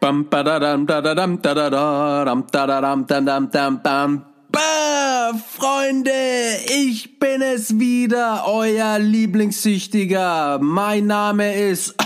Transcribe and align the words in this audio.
Bam, 0.00 0.30
badadam, 0.30 0.86
dadadam, 0.86 1.42
dadadam, 1.42 2.46
dadadam, 2.52 3.04
dadam, 3.04 3.50
dam, 3.50 3.80
dam. 3.82 4.24
Bah, 4.48 5.34
Freunde, 5.34 6.60
ich 6.68 7.18
bin 7.18 7.42
es 7.42 7.80
wieder, 7.80 8.46
euer 8.46 9.00
Lieblingssüchtiger. 9.00 10.60
Mein 10.60 11.06
Name 11.06 11.70
ist... 11.70 11.94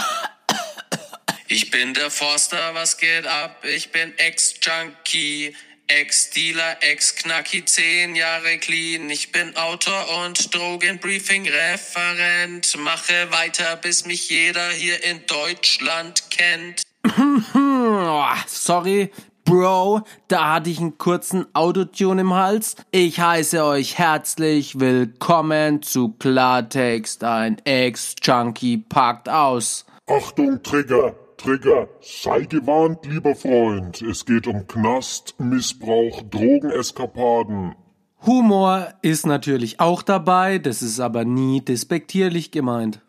Ich 1.48 1.70
bin 1.70 1.92
der 1.92 2.10
Forster, 2.10 2.70
was 2.72 2.96
geht 2.96 3.26
ab? 3.26 3.62
Ich 3.62 3.92
bin 3.92 4.16
Ex-Junkie, 4.16 5.54
Ex-Dealer, 5.86 6.78
Ex-Knacki, 6.80 7.66
zehn 7.66 8.14
Jahre 8.14 8.56
clean. 8.56 9.10
Ich 9.10 9.32
bin 9.32 9.54
Autor 9.58 10.24
und 10.24 10.54
Drogenbriefing-Referent. 10.54 12.74
Mache 12.78 13.30
weiter, 13.32 13.76
bis 13.76 14.06
mich 14.06 14.30
jeder 14.30 14.70
hier 14.70 15.04
in 15.04 15.26
Deutschland 15.26 16.30
kennt. 16.30 16.80
Sorry, 18.46 19.10
Bro, 19.44 20.02
da 20.28 20.54
hatte 20.54 20.70
ich 20.70 20.78
einen 20.78 20.98
kurzen 20.98 21.46
Autotune 21.52 22.20
im 22.20 22.34
Hals. 22.34 22.76
Ich 22.90 23.20
heiße 23.20 23.64
euch 23.64 23.98
herzlich 23.98 24.78
willkommen 24.78 25.82
zu 25.82 26.10
Klartext. 26.10 27.24
Ein 27.24 27.58
Ex-Junkie 27.64 28.78
packt 28.78 29.28
aus. 29.28 29.84
Achtung, 30.08 30.62
Trigger, 30.62 31.14
Trigger, 31.36 31.88
sei 32.00 32.42
gewarnt, 32.42 33.04
lieber 33.04 33.34
Freund. 33.34 34.00
Es 34.02 34.24
geht 34.24 34.46
um 34.46 34.66
Knast, 34.68 35.34
Missbrauch, 35.38 36.22
Drogeneskapaden. 36.30 37.74
Humor 38.24 38.94
ist 39.02 39.26
natürlich 39.26 39.80
auch 39.80 40.02
dabei, 40.02 40.58
das 40.58 40.82
ist 40.82 41.00
aber 41.00 41.24
nie 41.24 41.60
despektierlich 41.60 42.52
gemeint. 42.52 43.00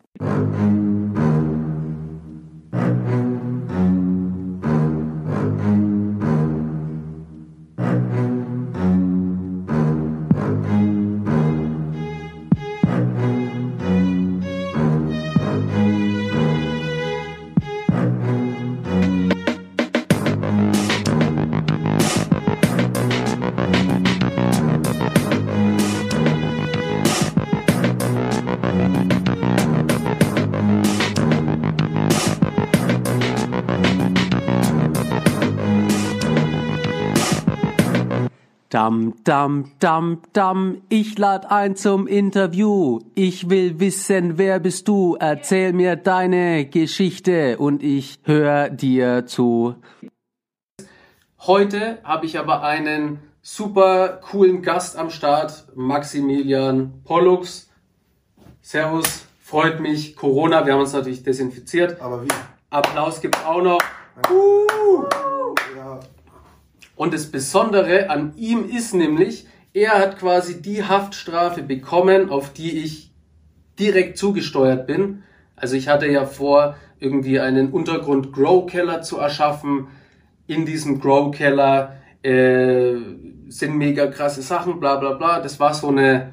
Dam, 39.44 39.72
dam, 39.78 40.22
dam, 40.32 40.82
ich 40.88 41.18
lad 41.18 41.50
ein 41.50 41.76
zum 41.76 42.06
Interview. 42.06 43.00
Ich 43.14 43.50
will 43.50 43.78
wissen, 43.78 44.38
wer 44.38 44.58
bist 44.58 44.88
du? 44.88 45.18
Erzähl 45.20 45.74
mir 45.74 45.96
deine 45.96 46.64
Geschichte 46.64 47.58
und 47.58 47.82
ich 47.82 48.20
hör 48.22 48.70
dir 48.70 49.26
zu. 49.26 49.74
Heute 51.40 51.98
habe 52.04 52.24
ich 52.24 52.38
aber 52.38 52.62
einen 52.62 53.18
super 53.42 54.18
coolen 54.30 54.62
Gast 54.62 54.96
am 54.96 55.10
Start, 55.10 55.66
Maximilian 55.74 57.02
Pollux. 57.04 57.68
Servus, 58.62 59.26
freut 59.42 59.78
mich. 59.78 60.16
Corona, 60.16 60.64
wir 60.64 60.72
haben 60.72 60.80
uns 60.80 60.94
natürlich 60.94 61.22
desinfiziert. 61.22 62.00
Aber 62.00 62.24
wie? 62.24 62.28
Applaus 62.70 63.20
gibt's 63.20 63.44
auch 63.44 63.60
noch. 63.60 63.80
Uh! 64.30 64.64
Und 66.96 67.14
das 67.14 67.26
Besondere 67.26 68.10
an 68.10 68.32
ihm 68.36 68.68
ist 68.68 68.94
nämlich, 68.94 69.46
er 69.72 69.98
hat 69.98 70.18
quasi 70.18 70.62
die 70.62 70.84
Haftstrafe 70.84 71.62
bekommen, 71.62 72.30
auf 72.30 72.52
die 72.52 72.78
ich 72.78 73.12
direkt 73.78 74.18
zugesteuert 74.18 74.86
bin. 74.86 75.24
Also 75.56 75.74
ich 75.74 75.88
hatte 75.88 76.06
ja 76.06 76.26
vor, 76.26 76.76
irgendwie 77.00 77.40
einen 77.40 77.70
Untergrund-Grow-Keller 77.70 79.02
zu 79.02 79.18
erschaffen. 79.18 79.88
In 80.46 80.64
diesem 80.64 81.00
Grow-Keller 81.00 81.96
äh, 82.22 82.94
sind 83.48 83.76
mega 83.76 84.06
krasse 84.06 84.42
Sachen, 84.42 84.78
bla 84.78 84.96
bla 84.96 85.14
bla. 85.14 85.40
Das 85.40 85.58
war 85.58 85.74
so 85.74 85.88
eine, 85.88 86.32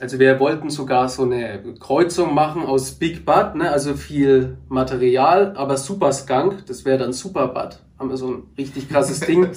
also 0.00 0.18
wir 0.18 0.40
wollten 0.40 0.70
sogar 0.70 1.08
so 1.08 1.24
eine 1.24 1.62
Kreuzung 1.78 2.34
machen 2.34 2.62
aus 2.62 2.92
Big 2.92 3.26
Bud, 3.26 3.56
ne? 3.56 3.70
also 3.70 3.94
viel 3.94 4.56
Material, 4.68 5.54
aber 5.56 5.76
Super 5.76 6.12
Skunk, 6.12 6.66
das 6.66 6.84
wäre 6.84 6.98
dann 6.98 7.12
Super 7.12 7.48
Bud. 7.48 7.78
Haben 7.98 8.08
wir 8.08 8.16
so 8.16 8.28
ein 8.28 8.42
richtig 8.56 8.88
krasses 8.88 9.20
Ding 9.26 9.50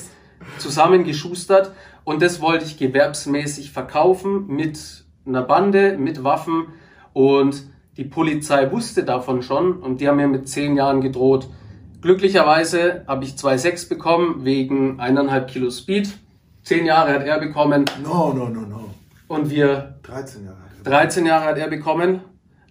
zusammengeschustert 0.58 1.72
und 2.04 2.22
das 2.22 2.42
wollte 2.42 2.66
ich 2.66 2.78
gewerbsmäßig 2.78 3.72
verkaufen 3.72 4.48
mit 4.48 5.04
einer 5.26 5.44
Bande, 5.44 5.98
mit 5.98 6.24
Waffen 6.24 6.68
und 7.14 7.64
die 7.98 8.04
Polizei 8.04 8.72
wusste 8.72 9.04
davon 9.04 9.44
schon 9.44 9.74
und 9.78 10.02
die 10.02 10.08
haben 10.08 10.18
mir 10.18 10.28
mit 10.28 10.50
zehn 10.50 10.76
Jahren 10.76 11.02
gedroht. 11.02 11.48
Glücklicherweise 12.02 13.06
habe 13.08 13.24
ich 13.24 13.34
2,6 13.34 13.88
bekommen 13.88 14.44
wegen 14.44 15.00
eineinhalb 15.00 15.48
Kilo 15.48 15.70
Speed. 15.70 16.10
Zehn 16.64 16.86
Jahre 16.86 17.14
hat 17.14 17.24
er 17.24 17.40
bekommen 17.40 17.86
no, 18.04 18.34
no, 18.34 18.50
no, 18.50 18.62
no. 18.62 18.90
und 19.28 19.50
wir 19.50 19.96
13 20.04 20.46
Jahre. 20.46 20.58
13 20.84 21.26
Jahre 21.26 21.46
hat 21.46 21.58
er 21.58 21.68
bekommen. 21.68 22.22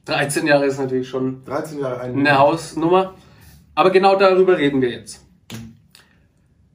13 0.05 0.47
Jahre 0.47 0.67
ist 0.67 0.79
natürlich 0.79 1.09
schon 1.09 1.45
13 1.45 1.79
Jahre 1.79 2.01
ein 2.01 2.19
eine 2.19 2.39
Hausnummer. 2.39 3.15
Aber 3.75 3.91
genau 3.91 4.17
darüber 4.17 4.59
reden 4.59 4.83
wir 4.83 4.91
jetzt. 4.91 5.25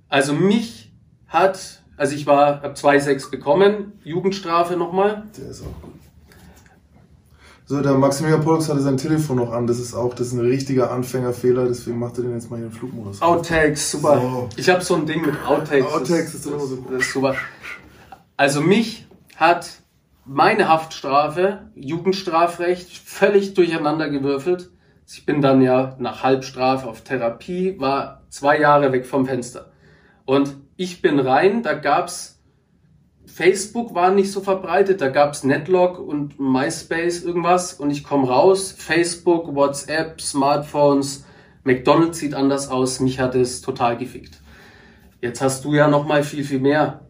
Also 0.09 0.33
mich 0.33 0.86
hat, 1.27 1.83
also 1.97 2.15
ich 2.15 2.25
war, 2.25 2.61
hab 2.61 2.75
2,6 2.75 3.29
bekommen, 3.31 3.93
Jugendstrafe 4.03 4.75
nochmal. 4.75 5.23
Der 5.37 5.49
ist 5.49 5.61
auch 5.61 5.81
gut. 5.81 5.93
So, 7.69 7.81
der 7.81 7.95
Maximilian 7.95 8.41
Pollux 8.41 8.69
hatte 8.69 8.79
sein 8.79 8.95
Telefon 8.95 9.35
noch 9.35 9.51
an. 9.51 9.67
Das 9.67 9.77
ist 9.77 9.93
auch, 9.93 10.13
das 10.13 10.27
ist 10.27 10.33
ein 10.33 10.39
richtiger 10.39 10.89
Anfängerfehler, 10.89 11.65
deswegen 11.65 11.99
macht 11.99 12.17
er 12.17 12.23
den 12.23 12.31
jetzt 12.31 12.49
mal 12.49 12.55
hier 12.55 12.67
in 12.67 12.71
Flugmodus. 12.71 13.21
Outtakes, 13.21 13.91
super. 13.91 14.21
So. 14.21 14.49
Ich 14.55 14.69
habe 14.69 14.81
so 14.81 14.95
ein 14.95 15.05
Ding 15.05 15.25
mit 15.25 15.35
Outtakes. 15.45 15.91
Outtakes 15.91 16.33
ist 16.33 16.45
immer 16.45 16.59
so 16.59 16.77
Das 16.89 17.01
ist 17.01 17.11
super. 17.11 17.35
Also 18.37 18.61
mich 18.61 19.05
hat 19.35 19.69
meine 20.23 20.69
Haftstrafe, 20.69 21.59
Jugendstrafrecht, 21.75 22.89
völlig 22.89 23.53
durcheinander 23.53 24.09
gewürfelt. 24.09 24.69
Ich 25.05 25.25
bin 25.25 25.41
dann 25.41 25.61
ja 25.61 25.97
nach 25.99 26.23
Halbstrafe 26.23 26.87
auf 26.87 27.01
Therapie, 27.01 27.77
war 27.79 28.21
zwei 28.29 28.59
Jahre 28.59 28.93
weg 28.93 29.05
vom 29.05 29.25
Fenster. 29.25 29.71
Und 30.27 30.57
ich 30.75 31.01
bin 31.01 31.19
rein, 31.19 31.63
da 31.63 31.73
gab's 31.73 32.37
Facebook 33.25 33.95
war 33.95 34.11
nicht 34.11 34.31
so 34.31 34.41
verbreitet, 34.41 34.99
da 34.99 35.07
gab's 35.07 35.43
Netlog 35.43 35.99
und 35.99 36.37
MySpace 36.39 37.23
irgendwas 37.23 37.73
und 37.73 37.91
ich 37.91 38.03
komme 38.03 38.27
raus, 38.27 38.73
Facebook, 38.77 39.55
WhatsApp, 39.55 40.19
Smartphones, 40.19 41.25
McDonald's 41.63 42.19
sieht 42.19 42.33
anders 42.33 42.69
aus, 42.69 42.99
mich 42.99 43.19
hat 43.19 43.35
es 43.35 43.61
total 43.61 43.97
gefickt. 43.97 44.41
Jetzt 45.21 45.41
hast 45.41 45.63
du 45.63 45.73
ja 45.73 45.87
noch 45.87 46.05
mal 46.05 46.23
viel, 46.23 46.43
viel 46.43 46.59
mehr. 46.59 47.01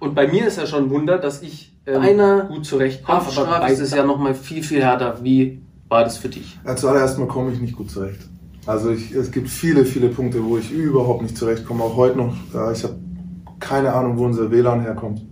Und 0.00 0.14
bei 0.14 0.26
mir 0.26 0.46
ist 0.46 0.58
ja 0.58 0.66
schon 0.66 0.84
ein 0.84 0.90
Wunder, 0.90 1.18
dass 1.18 1.40
ich 1.42 1.72
ähm, 1.86 2.02
einer 2.02 2.44
gut 2.46 2.66
zurechtkomme, 2.66 3.26
aber 3.36 3.60
beides 3.60 3.78
ist 3.78 3.94
ja 3.94 4.04
noch 4.04 4.18
mal 4.18 4.34
viel, 4.34 4.62
viel 4.62 4.82
härter. 4.82 5.22
Wie 5.22 5.62
war 5.88 6.02
das 6.02 6.16
für 6.16 6.28
dich? 6.28 6.58
Ja, 6.66 6.74
zuallererst 6.74 7.18
mal 7.18 7.28
komme 7.28 7.52
ich 7.52 7.60
nicht 7.60 7.76
gut 7.76 7.90
zurecht. 7.90 8.20
Also 8.66 8.90
ich, 8.90 9.12
es 9.12 9.30
gibt 9.30 9.48
viele, 9.48 9.84
viele 9.84 10.08
Punkte, 10.08 10.44
wo 10.44 10.58
ich 10.58 10.72
überhaupt 10.72 11.22
nicht 11.22 11.36
zurechtkomme. 11.38 11.84
Auch 11.84 11.96
heute 11.96 12.18
noch, 12.18 12.34
ja, 12.52 12.72
ich 12.72 12.82
habe 12.82 12.96
keine 13.60 13.92
Ahnung, 13.92 14.18
wo 14.18 14.24
unser 14.24 14.50
WLAN 14.50 14.80
herkommt. 14.80 15.22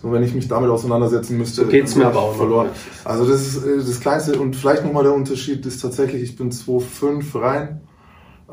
So, 0.00 0.12
wenn 0.12 0.22
ich 0.22 0.34
mich 0.34 0.48
damit 0.48 0.70
auseinandersetzen 0.70 1.38
müsste, 1.38 1.62
So 1.62 1.68
geht's 1.68 1.96
mir 1.96 2.06
aber 2.06 2.20
auch 2.20 2.30
noch. 2.32 2.36
verloren. 2.36 2.68
Also 3.04 3.26
das 3.26 3.40
ist 3.46 3.64
äh, 3.64 3.78
das 3.78 4.00
Kleinste 4.00 4.38
und 4.38 4.54
vielleicht 4.54 4.84
nochmal 4.84 5.02
der 5.02 5.14
Unterschied 5.14 5.64
ist 5.66 5.80
tatsächlich, 5.80 6.22
ich 6.22 6.36
bin 6.36 6.50
2.5 6.50 7.40
rein, 7.40 7.80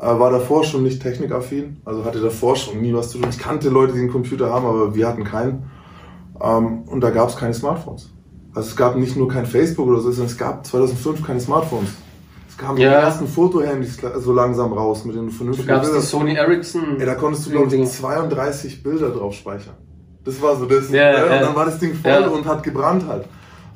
war 0.06 0.30
davor 0.30 0.64
schon 0.64 0.82
nicht 0.82 1.02
technikaffin, 1.02 1.76
also 1.84 2.04
hatte 2.04 2.20
davor 2.20 2.56
schon 2.56 2.80
nie 2.80 2.92
was 2.94 3.10
zu 3.10 3.18
tun. 3.18 3.28
Ich 3.30 3.38
kannte 3.38 3.68
Leute, 3.68 3.92
die 3.92 4.00
einen 4.00 4.10
Computer 4.10 4.50
haben, 4.50 4.64
aber 4.66 4.94
wir 4.94 5.06
hatten 5.06 5.24
keinen. 5.24 5.64
Ähm, 6.42 6.82
und 6.86 7.00
da 7.02 7.10
gab 7.10 7.28
es 7.28 7.36
keine 7.36 7.54
Smartphones. 7.54 8.10
Also 8.54 8.68
es 8.70 8.76
gab 8.76 8.96
nicht 8.96 9.16
nur 9.16 9.28
kein 9.28 9.46
Facebook 9.46 9.86
oder 9.88 10.00
so, 10.00 10.10
sondern 10.10 10.32
es 10.32 10.38
gab 10.38 10.66
2005 10.66 11.22
keine 11.24 11.40
Smartphones. 11.40 11.90
Kamen 12.62 12.78
Ja. 12.78 12.88
die 12.90 12.94
ersten 13.06 13.26
Fotohandys 13.26 13.98
so 14.18 14.32
langsam 14.32 14.72
raus 14.72 15.04
mit 15.04 15.16
den 15.16 15.26
Du 15.26 15.32
vernünftigen 15.32 15.68
gab's 15.68 15.86
die 15.86 15.92
Bildern. 15.92 16.08
Sony 16.08 16.34
Ericsson. 16.34 16.82
Ja, 16.98 17.06
da 17.06 17.14
konntest 17.14 17.46
du, 17.46 17.50
glaube 17.50 17.74
ich, 17.74 17.88
32 17.90 18.82
Bilder 18.82 19.10
drauf 19.10 19.34
speichern. 19.34 19.74
Das 20.24 20.40
war 20.40 20.56
so 20.56 20.66
das. 20.66 20.90
Ja, 20.90 21.12
ne? 21.12 21.16
ja. 21.18 21.24
Und 21.24 21.42
dann 21.42 21.56
war 21.56 21.64
das 21.64 21.78
Ding 21.78 21.94
voll 21.94 22.24
und 22.24 22.46
hat 22.46 22.62
gebrannt 22.62 23.04
halt. 23.06 23.24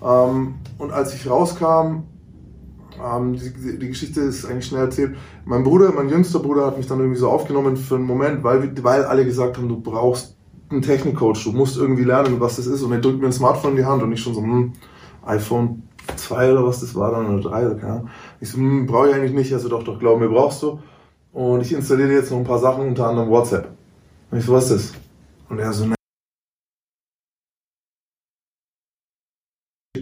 Ähm, 0.03 0.55
und 0.79 0.93
als 0.93 1.15
ich 1.15 1.29
rauskam, 1.29 2.05
ähm, 3.05 3.35
die, 3.35 3.53
die, 3.53 3.79
die 3.79 3.89
Geschichte 3.89 4.21
ist 4.21 4.47
eigentlich 4.47 4.67
schnell 4.67 4.83
erzählt. 4.83 5.17
Mein 5.45 5.65
Bruder, 5.65 5.93
mein 5.93 6.09
jüngster 6.09 6.39
Bruder 6.39 6.67
hat 6.67 6.77
mich 6.77 6.87
dann 6.87 6.99
irgendwie 7.01 7.19
so 7.19 7.29
aufgenommen 7.29 7.77
für 7.77 7.97
einen 7.97 8.05
Moment, 8.05 8.43
weil, 8.45 8.73
weil 8.83 9.05
alle 9.05 9.25
gesagt 9.25 9.57
haben, 9.57 9.69
du 9.69 9.81
brauchst 9.81 10.37
einen 10.71 10.83
Technikcoach, 10.83 11.45
du 11.45 11.53
musst 11.53 11.77
irgendwie 11.77 12.05
lernen, 12.05 12.41
was 12.41 12.57
das 12.57 12.67
ist. 12.67 12.83
Und 12.83 12.93
er 12.93 13.01
drückt 13.01 13.21
mir 13.21 13.27
ein 13.27 13.33
Smartphone 13.33 13.73
in 13.73 13.77
die 13.77 13.85
Hand 13.85 14.03
und 14.03 14.13
ich 14.13 14.21
schon 14.21 14.35
so, 14.35 14.43
hm, 14.43 14.73
iPhone 15.25 15.83
2 16.15 16.53
oder 16.53 16.65
was 16.65 16.81
das 16.81 16.95
war 16.95 17.11
dann, 17.13 17.39
oder 17.39 17.51
3 17.51 17.67
oder 17.67 17.75
keine 17.77 17.93
Ahnung. 17.93 18.09
Ich 18.41 18.51
so, 18.51 18.59
hm, 18.59 18.87
brauche 18.87 19.09
ich 19.11 19.15
eigentlich 19.15 19.33
nicht. 19.33 19.53
Also 19.53 19.69
doch, 19.69 19.83
doch, 19.85 19.99
glaub 19.99 20.21
mir, 20.21 20.29
brauchst 20.29 20.63
du. 20.63 20.81
und 21.33 21.61
ich 21.63 21.73
installiere 21.73 22.13
jetzt 22.13 22.31
noch 22.31 22.39
ein 22.39 22.45
paar 22.45 22.59
Sachen, 22.59 22.89
unter 22.89 23.09
anderem 23.09 23.31
WhatsApp. 23.31 23.71
Und 24.31 24.39
ich 24.39 24.45
so, 24.45 24.53
was 24.53 24.71
ist 24.71 24.93
das? 24.95 25.01
Und 25.49 25.59
er 25.59 25.73
so, 25.73 25.87
ne. 25.87 25.95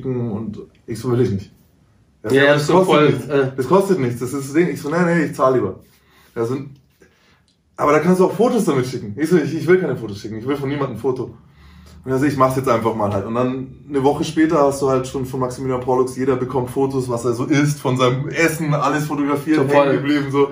Und 0.04 0.58
ich 0.86 0.98
so, 0.98 1.10
will 1.12 1.20
ich 1.22 1.30
nicht. 1.30 1.52
Ja, 2.24 2.32
ja, 2.32 2.54
das 2.54 2.66
so 2.66 2.74
kostet 2.74 2.94
voll, 2.94 3.10
nichts. 3.10 3.26
äh. 3.28 3.52
Das 3.56 3.68
kostet 3.68 4.00
nichts, 4.00 4.20
das 4.20 4.32
ist 4.32 4.48
das 4.48 4.54
Ding. 4.54 4.68
Ich 4.68 4.80
so, 4.80 4.90
nee, 4.90 5.04
nee, 5.04 5.24
ich 5.26 5.34
zahle 5.34 5.56
lieber. 5.56 5.80
Er 6.34 6.46
so, 6.46 6.56
aber 7.76 7.92
da 7.92 8.00
kannst 8.00 8.20
du 8.20 8.26
auch 8.26 8.32
Fotos 8.32 8.64
damit 8.64 8.86
schicken. 8.86 9.14
Ich 9.18 9.28
so, 9.30 9.36
ich, 9.36 9.54
ich 9.54 9.66
will 9.66 9.80
keine 9.80 9.96
Fotos 9.96 10.18
schicken, 10.18 10.38
ich 10.38 10.46
will 10.46 10.56
von 10.56 10.68
niemandem 10.68 10.96
ein 10.96 11.00
Foto. 11.00 11.36
Und 12.04 12.10
er 12.10 12.18
so, 12.18 12.26
ich 12.26 12.36
mach's 12.36 12.56
jetzt 12.56 12.68
einfach 12.68 12.94
mal 12.94 13.12
halt. 13.12 13.24
Und 13.24 13.34
dann 13.34 13.84
eine 13.88 14.02
Woche 14.04 14.24
später 14.24 14.58
hast 14.60 14.82
du 14.82 14.90
halt 14.90 15.06
schon 15.06 15.24
von 15.24 15.40
Maximilian 15.40 15.80
Pollux, 15.80 16.16
jeder 16.16 16.36
bekommt 16.36 16.70
Fotos, 16.70 17.08
was 17.08 17.24
er 17.24 17.32
so 17.32 17.44
isst, 17.44 17.80
von 17.80 17.96
seinem 17.96 18.28
Essen, 18.28 18.74
alles 18.74 19.06
fotografiert, 19.06 19.70
voll. 19.70 19.86
hängen 19.86 20.02
geblieben, 20.02 20.30
so. 20.30 20.48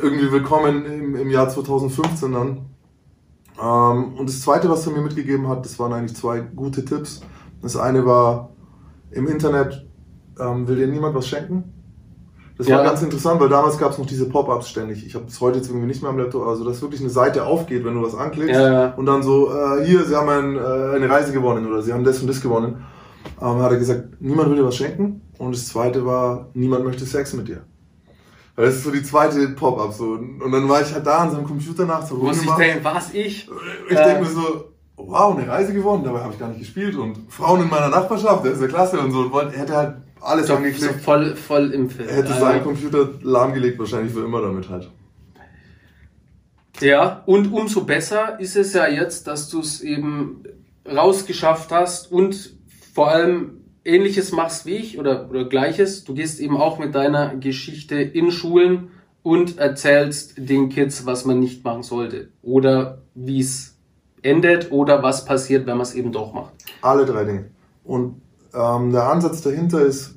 Irgendwie 0.00 0.30
willkommen 0.30 0.84
im, 0.84 1.16
im 1.16 1.30
Jahr 1.30 1.48
2015 1.48 2.32
dann. 2.32 2.66
Ähm, 3.62 4.14
und 4.18 4.28
das 4.28 4.40
zweite, 4.40 4.68
was 4.68 4.86
er 4.86 4.92
mir 4.92 5.02
mitgegeben 5.02 5.48
hat, 5.48 5.64
das 5.64 5.78
waren 5.78 5.92
eigentlich 5.92 6.16
zwei 6.16 6.40
gute 6.40 6.84
Tipps. 6.84 7.22
Das 7.62 7.76
eine 7.76 8.04
war, 8.04 8.50
im 9.10 9.26
Internet 9.28 9.86
ähm, 10.38 10.66
will 10.68 10.76
dir 10.76 10.88
niemand 10.88 11.14
was 11.14 11.28
schenken. 11.28 11.72
Das 12.56 12.68
war 12.70 12.78
Ja. 12.78 12.84
ganz 12.84 13.02
interessant, 13.02 13.40
weil 13.40 13.48
damals 13.48 13.78
gab 13.78 13.90
es 13.90 13.98
noch 13.98 14.06
diese 14.06 14.28
Pop-ups 14.28 14.68
ständig. 14.68 15.04
Ich 15.04 15.14
habe 15.16 15.24
es 15.26 15.40
heute 15.40 15.58
jetzt 15.58 15.68
irgendwie 15.68 15.86
nicht 15.88 16.02
mehr 16.02 16.10
am 16.10 16.18
Laptop, 16.18 16.46
also 16.46 16.64
dass 16.64 16.80
wirklich 16.82 17.00
eine 17.00 17.10
Seite 17.10 17.44
aufgeht, 17.46 17.84
wenn 17.84 17.94
du 17.94 18.02
was 18.02 18.14
anklickst 18.14 18.54
Ja, 18.54 18.72
ja. 18.72 18.94
und 18.96 19.06
dann 19.06 19.22
so, 19.24 19.50
äh, 19.52 19.84
hier, 19.84 20.04
sie 20.04 20.14
haben 20.14 20.28
ein, 20.28 20.56
äh, 20.56 20.94
eine 20.96 21.10
Reise 21.10 21.32
gewonnen 21.32 21.66
oder 21.66 21.82
sie 21.82 21.92
haben 21.92 22.04
das 22.04 22.20
und 22.20 22.28
das 22.28 22.40
gewonnen. 22.40 22.84
Ähm, 23.42 23.58
hat 23.60 23.72
er 23.72 23.78
gesagt, 23.78 24.20
niemand 24.20 24.50
will 24.50 24.56
dir 24.56 24.64
was 24.66 24.76
schenken. 24.76 25.22
Und 25.38 25.52
das 25.56 25.66
zweite 25.66 26.06
war, 26.06 26.46
niemand 26.54 26.84
möchte 26.84 27.04
Sex 27.04 27.32
mit 27.32 27.48
dir. 27.48 27.62
Das 28.56 28.74
ist 28.76 28.84
so 28.84 28.92
die 28.92 29.02
zweite 29.02 29.48
Pop-up 29.48 29.92
so. 29.92 30.10
Und 30.12 30.52
dann 30.52 30.68
war 30.68 30.80
ich 30.80 30.94
halt 30.94 31.04
da 31.04 31.18
an 31.18 31.32
seinem 31.32 31.44
Computer 31.44 31.86
nach 31.86 32.06
so 32.06 32.14
Muss 32.16 32.40
ich 32.40 32.48
denken, 32.52 32.84
was 32.84 33.12
ich? 33.12 33.48
Ich 33.90 33.96
Äh. 33.96 34.04
denke 34.04 34.22
mir 34.22 34.28
so, 34.30 34.64
wow, 34.96 35.36
eine 35.36 35.48
Reise 35.48 35.72
gewonnen, 35.74 36.04
dabei 36.04 36.20
habe 36.20 36.32
ich 36.32 36.38
gar 36.38 36.48
nicht 36.50 36.60
gespielt 36.60 36.94
und 36.94 37.18
Frauen 37.28 37.62
in 37.62 37.68
meiner 37.68 37.88
Nachbarschaft, 37.88 38.44
das 38.44 38.52
ist 38.54 38.60
ja 38.60 38.68
klasse 38.68 39.00
und 39.00 39.10
so. 39.10 39.22
Und 39.22 39.32
wollte- 39.32 39.54
er 39.54 39.62
hätte 39.62 39.74
halt 39.76 39.96
alles 40.24 40.46
So, 40.46 40.52
so 40.54 40.56
angeklickt. 40.58 41.00
voll, 41.00 41.36
voll 41.36 41.70
im 41.72 41.90
Film. 41.90 42.08
Er 42.08 42.16
hätte 42.16 42.30
Ja, 42.30 42.40
seinen. 42.40 42.62
Computer 42.62 43.08
lahmgelegt, 43.22 43.78
wahrscheinlich 43.78 44.12
für 44.12 44.24
immer 44.24 44.40
damit 44.42 44.68
halt. 44.68 44.90
Ja, 46.80 47.22
und 47.26 47.52
umso 47.52 47.84
besser 47.84 48.38
ist 48.40 48.56
es 48.56 48.72
ja 48.72 48.88
jetzt, 48.88 49.26
dass 49.26 49.48
du 49.48 49.60
es 49.60 49.80
eben 49.80 50.42
rausgeschafft 50.90 51.70
hast 51.70 52.10
und 52.10 52.54
vor 52.92 53.10
allem 53.10 53.60
ähnliches 53.84 54.32
machst 54.32 54.66
wie 54.66 54.76
ich 54.76 54.98
oder, 54.98 55.28
oder 55.30 55.44
gleiches. 55.44 56.04
Du 56.04 56.14
gehst 56.14 56.40
eben 56.40 56.56
auch 56.56 56.78
mit 56.78 56.94
deiner 56.94 57.36
Geschichte 57.36 57.96
in 57.96 58.30
Schulen 58.32 58.88
und 59.22 59.58
erzählst 59.58 60.34
den 60.36 60.68
Kids, 60.68 61.06
was 61.06 61.24
man 61.24 61.38
nicht 61.38 61.64
machen 61.64 61.82
sollte. 61.82 62.28
Oder 62.42 63.02
wie 63.14 63.40
es 63.40 63.76
endet 64.22 64.72
oder 64.72 65.02
was 65.02 65.24
passiert, 65.24 65.66
wenn 65.66 65.76
man 65.76 65.82
es 65.86 65.94
eben 65.94 66.12
doch 66.12 66.32
macht. 66.32 66.54
Alle 66.82 67.06
drei 67.06 67.24
Dinge. 67.24 67.50
Und 67.84 68.20
ähm, 68.54 68.92
der 68.92 69.08
Ansatz 69.10 69.42
dahinter 69.42 69.82
ist, 69.82 70.14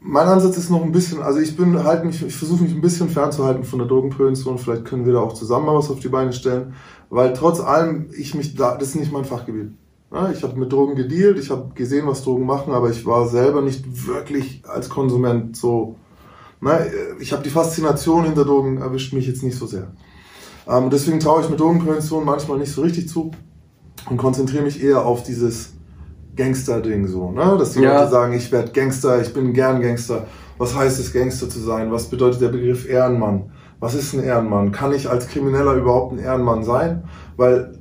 mein 0.00 0.28
Ansatz 0.28 0.56
ist 0.56 0.70
noch 0.70 0.82
ein 0.82 0.92
bisschen, 0.92 1.22
also 1.22 1.40
ich 1.40 1.56
bin 1.56 1.82
halt 1.82 2.04
mich, 2.04 2.22
ich 2.22 2.34
versuche 2.34 2.62
mich 2.62 2.74
ein 2.74 2.80
bisschen 2.80 3.08
fernzuhalten 3.08 3.64
von 3.64 3.78
der 3.78 3.88
Drogenprävention. 3.88 4.58
Vielleicht 4.58 4.84
können 4.84 5.06
wir 5.06 5.14
da 5.14 5.20
auch 5.20 5.32
zusammen 5.32 5.66
mal 5.66 5.76
was 5.76 5.90
auf 5.90 6.00
die 6.00 6.08
Beine 6.08 6.32
stellen, 6.32 6.74
weil 7.10 7.32
trotz 7.32 7.60
allem 7.60 8.10
ich 8.16 8.34
mich 8.34 8.54
da, 8.54 8.76
das 8.76 8.90
ist 8.90 8.96
nicht 8.96 9.12
mein 9.12 9.24
Fachgebiet. 9.24 9.72
Ja, 10.12 10.30
ich 10.30 10.42
habe 10.42 10.58
mit 10.58 10.72
Drogen 10.72 10.94
gedealt, 10.94 11.38
ich 11.38 11.50
habe 11.50 11.72
gesehen, 11.74 12.06
was 12.06 12.24
Drogen 12.24 12.46
machen, 12.46 12.72
aber 12.72 12.90
ich 12.90 13.04
war 13.04 13.28
selber 13.28 13.60
nicht 13.60 14.06
wirklich 14.06 14.62
als 14.66 14.88
Konsument 14.88 15.56
so. 15.56 15.96
Na, 16.60 16.80
ich 17.20 17.32
habe 17.32 17.42
die 17.42 17.50
Faszination 17.50 18.24
hinter 18.24 18.44
Drogen 18.44 18.78
erwischt 18.78 19.12
mich 19.12 19.26
jetzt 19.26 19.42
nicht 19.42 19.58
so 19.58 19.66
sehr. 19.66 19.92
Ähm, 20.66 20.90
deswegen 20.90 21.20
traue 21.20 21.42
ich 21.42 21.50
mit 21.50 21.60
Drogenprävention 21.60 22.24
manchmal 22.24 22.58
nicht 22.58 22.72
so 22.72 22.82
richtig 22.82 23.08
zu 23.08 23.30
und 24.08 24.16
konzentriere 24.16 24.64
mich 24.64 24.82
eher 24.82 25.04
auf 25.04 25.22
dieses 25.22 25.74
Gangster-Ding 26.38 27.06
so, 27.08 27.32
ne? 27.32 27.56
Dass 27.58 27.72
die 27.72 27.80
Ja. 27.80 27.98
Leute 27.98 28.10
sagen, 28.12 28.32
ich 28.32 28.50
werde 28.50 28.72
Gangster, 28.72 29.20
ich 29.20 29.34
bin 29.34 29.52
gern 29.52 29.82
Gangster. 29.82 30.26
Was 30.56 30.74
heißt 30.74 30.98
es, 30.98 31.12
Gangster 31.12 31.48
zu 31.50 31.58
sein? 31.58 31.92
Was 31.92 32.06
bedeutet 32.08 32.40
der 32.40 32.48
Begriff 32.48 32.88
Ehrenmann? 32.88 33.50
Was 33.80 33.94
ist 33.94 34.14
ein 34.14 34.22
Ehrenmann? 34.22 34.72
Kann 34.72 34.92
ich 34.92 35.08
als 35.10 35.28
Krimineller 35.28 35.74
überhaupt 35.74 36.12
ein 36.12 36.18
Ehrenmann 36.18 36.64
sein? 36.64 37.04
Weil 37.36 37.78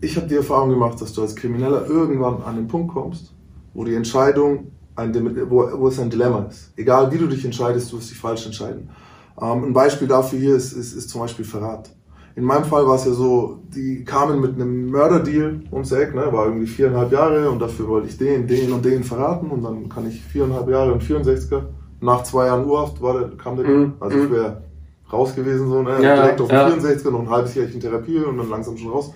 ich 0.00 0.16
habe 0.16 0.26
die 0.26 0.36
Erfahrung 0.36 0.70
gemacht, 0.70 1.00
dass 1.00 1.12
du 1.12 1.22
als 1.22 1.34
Krimineller 1.34 1.86
irgendwann 1.86 2.42
an 2.42 2.56
den 2.56 2.68
Punkt 2.68 2.92
kommst, 2.92 3.32
wo 3.72 3.84
die 3.84 3.94
Entscheidung, 3.94 4.72
ein, 4.94 5.14
wo, 5.48 5.68
wo 5.80 5.88
es 5.88 5.98
ein 5.98 6.10
Dilemma 6.10 6.46
ist. 6.50 6.72
Egal 6.76 7.10
wie 7.12 7.18
du 7.18 7.26
dich 7.26 7.44
entscheidest, 7.44 7.90
du 7.92 7.96
wirst 7.96 8.10
dich 8.10 8.18
falsch 8.18 8.44
entscheiden. 8.46 8.90
Ähm, 9.40 9.64
ein 9.64 9.72
Beispiel 9.72 10.06
dafür 10.08 10.38
hier 10.38 10.56
ist, 10.56 10.72
ist, 10.72 10.92
ist 10.92 11.08
zum 11.08 11.20
Beispiel 11.22 11.44
Verrat. 11.44 11.90
In 12.34 12.44
meinem 12.44 12.64
Fall 12.64 12.86
war 12.86 12.94
es 12.94 13.04
ja 13.04 13.12
so, 13.12 13.60
die 13.74 14.04
kamen 14.04 14.40
mit 14.40 14.54
einem 14.54 14.90
Mörderdeal 14.90 15.60
ums 15.70 15.92
Eck, 15.92 16.14
ne, 16.14 16.32
war 16.32 16.46
irgendwie 16.46 16.66
viereinhalb 16.66 17.12
Jahre 17.12 17.50
und 17.50 17.58
dafür 17.60 17.88
wollte 17.88 18.08
ich 18.08 18.16
den, 18.16 18.46
den 18.46 18.72
und 18.72 18.84
den 18.84 19.04
verraten 19.04 19.50
und 19.50 19.62
dann 19.62 19.88
kann 19.88 20.08
ich 20.08 20.22
viereinhalb 20.22 20.68
Jahre 20.68 20.92
und 20.92 21.02
64er. 21.02 21.62
Nach 22.00 22.22
zwei 22.22 22.46
Jahren 22.46 22.66
Urhaft 22.66 23.00
war 23.02 23.18
der, 23.18 23.28
kam 23.36 23.56
der. 23.56 23.66
Mhm, 23.66 23.92
Also 24.00 24.16
mhm. 24.16 24.24
ich 24.24 24.30
wäre 24.32 24.62
raus 25.12 25.34
gewesen, 25.34 25.68
so, 25.68 25.82
ne, 25.82 26.02
Ja, 26.02 26.16
direkt 26.16 26.40
auf 26.40 26.50
ja. 26.50 26.70
den 26.70 26.80
64er, 26.80 27.10
noch 27.10 27.20
ein 27.20 27.30
halbes 27.30 27.54
Jahr 27.54 27.66
in 27.66 27.80
Therapie 27.80 28.18
und 28.18 28.38
dann 28.38 28.48
langsam 28.48 28.76
schon 28.78 28.90
raus. 28.90 29.12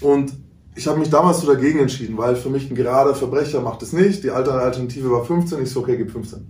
Und 0.00 0.32
ich 0.74 0.86
habe 0.86 0.98
mich 0.98 1.10
damals 1.10 1.40
so 1.40 1.46
dagegen 1.52 1.80
entschieden, 1.80 2.16
weil 2.18 2.36
für 2.36 2.50
mich 2.50 2.70
ein 2.70 2.74
gerader 2.74 3.14
Verbrecher 3.14 3.60
macht 3.60 3.82
es 3.82 3.92
nicht. 3.92 4.24
Die 4.24 4.30
alte 4.30 4.52
Alternative 4.52 5.10
war 5.10 5.24
15, 5.24 5.62
ich 5.62 5.70
so, 5.70 5.80
okay, 5.80 5.96
gib 5.96 6.10
15. 6.10 6.46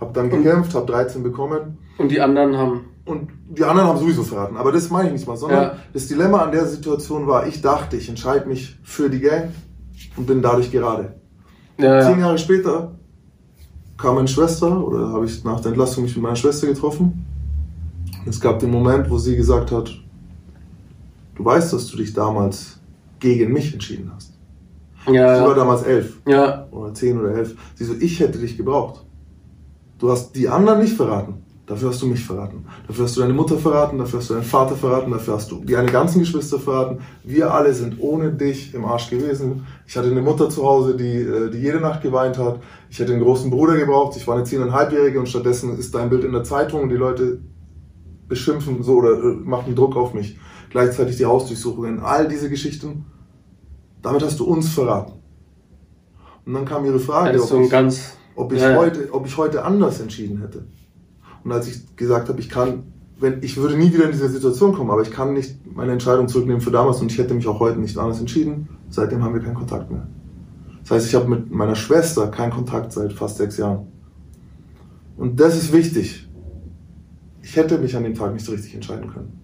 Hab 0.00 0.14
dann 0.14 0.30
gekämpft, 0.30 0.74
hab 0.74 0.86
13 0.86 1.22
bekommen 1.22 1.78
Und 1.98 2.10
die 2.10 2.20
anderen 2.20 2.56
haben. 2.56 2.80
Und 3.04 3.30
die 3.50 3.64
anderen 3.64 3.88
haben 3.88 3.98
sowieso 3.98 4.22
verraten. 4.22 4.56
Aber 4.56 4.72
das 4.72 4.90
meine 4.90 5.08
ich 5.08 5.12
nicht 5.14 5.26
mal, 5.26 5.36
sondern 5.36 5.62
Ja. 5.62 5.76
das 5.92 6.06
Dilemma 6.06 6.38
an 6.42 6.52
der 6.52 6.66
Situation 6.66 7.26
war, 7.26 7.46
ich 7.46 7.60
dachte, 7.60 7.96
ich 7.96 8.08
entscheide 8.08 8.46
mich 8.48 8.78
für 8.82 9.10
die 9.10 9.20
Gang 9.20 9.50
und 10.16 10.26
bin 10.26 10.40
dadurch 10.42 10.70
gerade. 10.70 11.14
Ja, 11.78 12.00
Zehn 12.02 12.18
ja. 12.20 12.26
Jahre 12.26 12.38
später 12.38 12.92
kam 13.96 14.16
meine 14.16 14.28
Schwester 14.28 14.84
oder 14.86 15.08
habe 15.08 15.24
ich 15.26 15.42
nach 15.44 15.60
der 15.60 15.70
Entlassung 15.70 16.04
mich 16.04 16.14
mit 16.14 16.22
meiner 16.22 16.36
Schwester 16.36 16.66
getroffen. 16.66 17.24
Es 18.26 18.40
gab 18.40 18.60
den 18.60 18.70
Moment, 18.70 19.10
wo 19.10 19.18
sie 19.18 19.36
gesagt 19.36 19.72
hat, 19.72 19.90
du 21.34 21.44
weißt, 21.44 21.72
dass 21.72 21.88
du 21.88 21.96
dich 21.96 22.12
damals 22.12 22.78
gegen 23.18 23.52
mich 23.52 23.72
entschieden 23.72 24.10
hast. 24.14 24.32
Ja, 25.06 25.36
Sie 25.38 25.44
war 25.44 25.54
damals 25.56 25.82
elf 25.82 26.20
ja. 26.26 26.68
oder 26.70 26.94
zehn 26.94 27.18
oder 27.18 27.34
elf. 27.34 27.56
Sie 27.74 27.84
so, 27.84 27.94
ich 27.98 28.20
hätte 28.20 28.38
dich 28.38 28.56
gebraucht. 28.56 29.04
Du 29.98 30.10
hast 30.10 30.36
die 30.36 30.48
anderen 30.48 30.80
nicht 30.80 30.94
verraten. 30.96 31.42
Dafür 31.72 31.88
hast 31.88 32.02
du 32.02 32.06
mich 32.06 32.22
verraten. 32.22 32.66
Dafür 32.86 33.04
hast 33.06 33.16
du 33.16 33.22
deine 33.22 33.32
Mutter 33.32 33.56
verraten, 33.56 33.96
dafür 33.96 34.18
hast 34.18 34.28
du 34.28 34.34
deinen 34.34 34.42
Vater 34.42 34.76
verraten, 34.76 35.10
dafür 35.10 35.32
hast 35.32 35.50
du 35.50 35.64
deine 35.64 35.90
ganzen 35.90 36.18
Geschwister 36.18 36.58
verraten. 36.58 36.98
Wir 37.24 37.50
alle 37.50 37.72
sind 37.72 37.96
ohne 37.98 38.30
dich 38.30 38.74
im 38.74 38.84
Arsch 38.84 39.08
gewesen. 39.08 39.66
Ich 39.86 39.96
hatte 39.96 40.10
eine 40.10 40.20
Mutter 40.20 40.50
zu 40.50 40.64
Hause, 40.64 40.94
die, 40.94 41.22
äh, 41.22 41.48
die 41.48 41.56
jede 41.56 41.80
Nacht 41.80 42.02
geweint 42.02 42.36
hat. 42.36 42.60
Ich 42.90 42.98
hätte 42.98 43.14
einen 43.14 43.22
großen 43.22 43.50
Bruder 43.50 43.78
gebraucht. 43.78 44.18
Ich 44.18 44.28
war 44.28 44.34
eine 44.34 44.44
zehneinhalbjährige 44.44 45.18
und 45.18 45.30
stattdessen 45.30 45.78
ist 45.78 45.94
dein 45.94 46.10
Bild 46.10 46.24
in 46.24 46.32
der 46.32 46.44
Zeitung 46.44 46.82
und 46.82 46.90
die 46.90 46.96
Leute 46.96 47.40
beschimpfen 48.28 48.82
so 48.82 48.96
oder 48.96 49.12
äh, 49.14 49.34
machen 49.42 49.74
Druck 49.74 49.96
auf 49.96 50.12
mich. 50.12 50.38
Gleichzeitig 50.68 51.16
die 51.16 51.24
Hausdurchsuchungen, 51.24 52.00
all 52.00 52.28
diese 52.28 52.50
Geschichten. 52.50 53.06
Damit 54.02 54.22
hast 54.22 54.38
du 54.40 54.44
uns 54.44 54.68
verraten. 54.68 55.14
Und 56.44 56.52
dann 56.52 56.66
kam 56.66 56.84
ihre 56.84 56.98
Frage, 56.98 57.30
ein 57.30 57.36
ich, 57.36 57.98
ob, 58.34 58.52
ich 58.52 58.60
ja. 58.60 58.76
heute, 58.76 59.08
ob 59.10 59.26
ich 59.26 59.38
heute 59.38 59.64
anders 59.64 60.00
entschieden 60.00 60.42
hätte. 60.42 60.66
Und 61.44 61.52
als 61.52 61.68
ich 61.68 61.96
gesagt 61.96 62.28
habe, 62.28 62.40
ich 62.40 62.48
kann, 62.48 62.84
wenn, 63.18 63.42
ich 63.42 63.56
würde 63.56 63.76
nie 63.76 63.92
wieder 63.92 64.04
in 64.04 64.12
diese 64.12 64.28
Situation 64.28 64.72
kommen, 64.72 64.90
aber 64.90 65.02
ich 65.02 65.10
kann 65.10 65.34
nicht 65.34 65.74
meine 65.74 65.92
Entscheidung 65.92 66.28
zurücknehmen 66.28 66.60
für 66.60 66.70
damals 66.70 67.00
und 67.00 67.10
ich 67.10 67.18
hätte 67.18 67.34
mich 67.34 67.46
auch 67.46 67.60
heute 67.60 67.78
nicht 67.78 67.96
anders 67.98 68.20
entschieden, 68.20 68.68
seitdem 68.90 69.22
haben 69.22 69.34
wir 69.34 69.42
keinen 69.42 69.54
Kontakt 69.54 69.90
mehr. 69.90 70.06
Das 70.82 70.90
heißt, 70.92 71.06
ich 71.08 71.14
habe 71.14 71.28
mit 71.28 71.50
meiner 71.50 71.76
Schwester 71.76 72.28
keinen 72.28 72.50
Kontakt 72.50 72.92
seit 72.92 73.12
fast 73.12 73.36
sechs 73.36 73.56
Jahren. 73.56 73.86
Und 75.16 75.38
das 75.38 75.56
ist 75.56 75.72
wichtig. 75.72 76.28
Ich 77.42 77.56
hätte 77.56 77.78
mich 77.78 77.96
an 77.96 78.04
dem 78.04 78.14
Tag 78.14 78.32
nicht 78.32 78.44
so 78.44 78.52
richtig 78.52 78.74
entscheiden 78.74 79.10
können. 79.12 79.38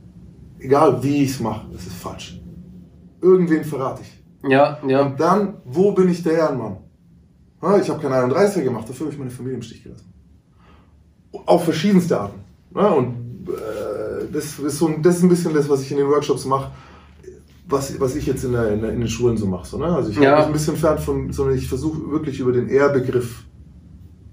Egal 0.58 1.02
wie 1.02 1.24
ich 1.24 1.30
es 1.30 1.40
mache, 1.40 1.68
es 1.74 1.86
ist 1.86 1.96
falsch. 1.96 2.40
Irgendwen 3.20 3.64
verrate 3.64 4.02
ich. 4.02 4.50
Ja, 4.50 4.78
ja. 4.86 5.02
Und 5.02 5.20
dann, 5.20 5.54
wo 5.64 5.92
bin 5.92 6.08
ich 6.08 6.22
der 6.22 6.34
Ehrenmann? 6.34 6.78
Ich 7.80 7.90
habe 7.90 8.00
keinen 8.00 8.30
31er 8.30 8.62
gemacht, 8.62 8.88
dafür 8.88 9.06
habe 9.06 9.12
ich 9.12 9.18
meine 9.18 9.30
Familie 9.30 9.56
im 9.56 9.62
Stich 9.62 9.82
gelassen. 9.82 10.12
Auf 11.46 11.64
verschiedenste 11.64 12.18
Arten. 12.20 12.40
Ja, 12.74 12.88
und 12.88 13.48
äh, 13.48 14.26
das, 14.32 14.58
ist 14.58 14.78
so, 14.78 14.88
ein- 14.88 15.02
das 15.02 15.16
ist 15.18 15.22
ein 15.22 15.28
bisschen 15.28 15.54
das, 15.54 15.68
was 15.68 15.82
ich 15.82 15.90
in 15.90 15.98
den 15.98 16.08
Workshops 16.08 16.44
mache, 16.44 16.70
was, 17.66 17.98
was 18.00 18.16
ich 18.16 18.26
jetzt 18.26 18.44
in, 18.44 18.52
der, 18.52 18.72
in, 18.72 18.80
der, 18.80 18.92
in 18.92 19.00
den 19.00 19.08
Schulen 19.08 19.36
so 19.36 19.46
mache. 19.46 19.66
So, 19.66 19.78
ne? 19.78 19.86
Also 19.86 20.10
ich 20.10 20.16
Ja. 20.18 20.36
mich 20.36 20.46
ein 20.46 20.52
bisschen 20.52 20.76
fern 20.76 20.98
von, 20.98 21.32
sondern 21.32 21.56
ich 21.56 21.68
versuche 21.68 22.10
wirklich 22.10 22.40
über 22.40 22.52
den 22.52 22.68
Ehrbegriff 22.68 23.44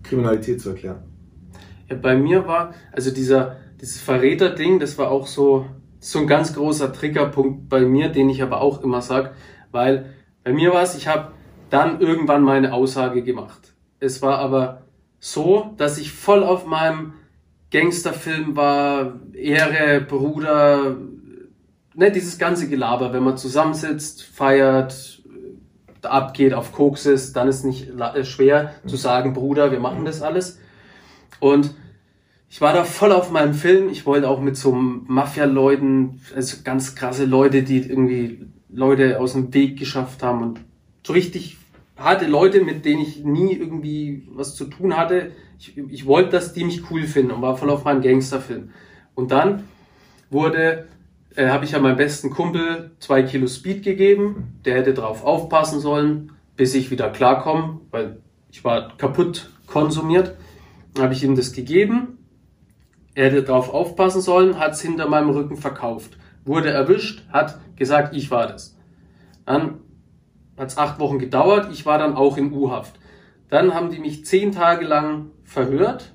Kriminalität 0.04 0.62
zu 0.62 0.70
erklären. 0.70 1.04
Ja, 1.90 1.96
bei 1.98 2.16
mir 2.16 2.48
war, 2.48 2.74
also 2.92 3.12
dieser, 3.12 3.58
dieses 3.82 4.00
Verräter-Ding, 4.02 4.80
das 4.80 4.98
war 4.98 5.12
auch 5.12 5.28
so, 5.28 5.66
so 6.00 6.20
ein 6.20 6.28
ganz 6.28 6.54
großer 6.54 6.94
Triggerpunkt 6.94 7.70
bei 7.70 7.82
mir, 7.82 8.10
den 8.10 8.30
ich 8.30 8.42
aber 8.42 8.62
auch 8.62 8.82
immer 8.84 9.02
sag, 9.02 9.34
weil 9.72 10.12
bei 10.44 10.54
mir 10.54 10.74
war 10.74 10.84
es, 10.84 10.96
ich 10.96 11.08
habe 11.08 11.32
dann 11.70 12.00
irgendwann 12.00 12.44
meine 12.44 12.74
Aussage 12.74 13.24
gemacht. 13.24 13.74
Es 14.00 14.22
war 14.22 14.38
aber 14.40 14.84
so, 15.26 15.74
dass 15.78 15.98
ich 15.98 16.12
voll 16.12 16.44
auf 16.44 16.68
meinem 16.68 17.14
Gangsterfilm 17.72 18.56
war, 18.56 19.20
Ehre, 19.34 20.00
Bruder, 20.02 20.98
ne, 21.96 22.12
dieses 22.12 22.38
ganze 22.38 22.70
Gelaber, 22.70 23.12
wenn 23.12 23.24
man 23.24 23.36
zusammensitzt, 23.36 24.22
feiert, 24.22 25.24
abgeht, 26.04 26.54
auf 26.54 26.72
Koks 26.74 27.08
ist, 27.08 27.36
dann 27.36 27.48
ist 27.48 27.66
nicht 27.66 27.90
äh, 27.90 28.24
schwer 28.24 28.76
zu 28.86 28.98
sagen, 28.98 29.34
Bruder, 29.34 29.72
wir 29.72 29.80
machen 29.80 30.06
das 30.06 30.22
alles. 30.22 30.60
Und 31.40 31.74
ich 32.48 32.62
war 32.62 32.74
da 32.74 32.84
voll 32.84 33.12
auf 33.12 33.32
meinem 33.32 33.56
Film. 33.56 33.90
Ich 33.90 34.06
wollte 34.06 34.30
auch 34.30 34.40
mit 34.40 34.56
so 34.56 34.74
Mafia-Leuten, 34.74 36.22
also 36.36 36.58
ganz 36.64 36.94
krasse 36.94 37.26
Leute, 37.26 37.64
die 37.64 37.80
irgendwie 37.80 38.46
Leute 38.70 39.20
aus 39.20 39.34
dem 39.34 39.52
Weg 39.56 39.80
geschafft 39.80 40.22
haben 40.22 40.44
und 40.44 40.60
so 41.04 41.14
richtig 41.14 41.58
harte 41.98 42.28
Leute, 42.28 42.62
mit 42.62 42.86
denen 42.86 43.02
ich 43.02 43.24
nie 43.24 43.54
irgendwie 43.54 44.28
was 44.34 44.56
zu 44.56 44.66
tun 44.66 44.98
hatte. 44.98 45.32
Ich, 45.58 45.78
ich 45.78 46.06
wollte, 46.06 46.32
dass 46.32 46.54
die 46.54 46.64
mich 46.64 46.90
cool 46.92 47.04
finden 47.04 47.32
und 47.32 47.42
war 47.42 47.58
voll 47.58 47.70
auf 47.70 47.86
meinen 47.86 48.02
Gangsterfilm. 48.02 48.72
Und 49.14 49.32
dann 49.32 49.64
wurde, 50.30 50.88
äh, 51.36 51.48
habe 51.48 51.66
ich 51.66 51.72
ja 51.72 51.80
meinem 51.80 51.98
besten 51.98 52.30
Kumpel 52.30 52.92
zwei 53.00 53.24
Kilo 53.24 53.48
Speed 53.48 53.84
gegeben. 53.84 54.60
Der 54.66 54.76
hätte 54.76 54.94
drauf 54.94 55.24
aufpassen 55.24 55.80
sollen, 55.80 56.32
bis 56.58 56.76
ich 56.76 56.92
wieder 56.92 57.10
klarkomme, 57.10 57.80
weil 57.92 58.18
ich 58.52 58.64
war 58.64 58.96
kaputt 58.98 59.50
konsumiert. 59.68 60.36
Dann 60.94 61.06
habe 61.06 61.14
ich 61.14 61.24
ihm 61.24 61.36
das 61.36 61.54
gegeben. 61.54 62.18
Er 63.14 63.26
hätte 63.26 63.44
drauf 63.44 63.74
aufpassen 63.74 64.22
sollen, 64.22 64.60
hat 64.60 64.74
es 64.74 64.82
hinter 64.82 65.08
meinem 65.08 65.30
Rücken 65.30 65.56
verkauft. 65.56 66.18
Wurde 66.44 66.70
erwischt, 66.70 67.24
hat 67.32 67.60
gesagt, 67.78 68.14
ich 68.16 68.30
war 68.30 68.48
das. 68.48 68.78
Dann 69.46 69.80
hat 70.58 70.70
es 70.70 70.78
acht 70.78 71.00
Wochen 71.00 71.20
gedauert, 71.20 71.72
ich 71.72 71.86
war 71.86 71.98
dann 71.98 72.16
auch 72.16 72.38
in 72.38 72.52
U-Haft. 72.52 73.00
Dann 73.50 73.74
haben 73.74 73.90
die 73.90 74.00
mich 74.00 74.26
zehn 74.26 74.52
Tage 74.52 74.86
lang 74.86 75.32
verhört 75.44 76.14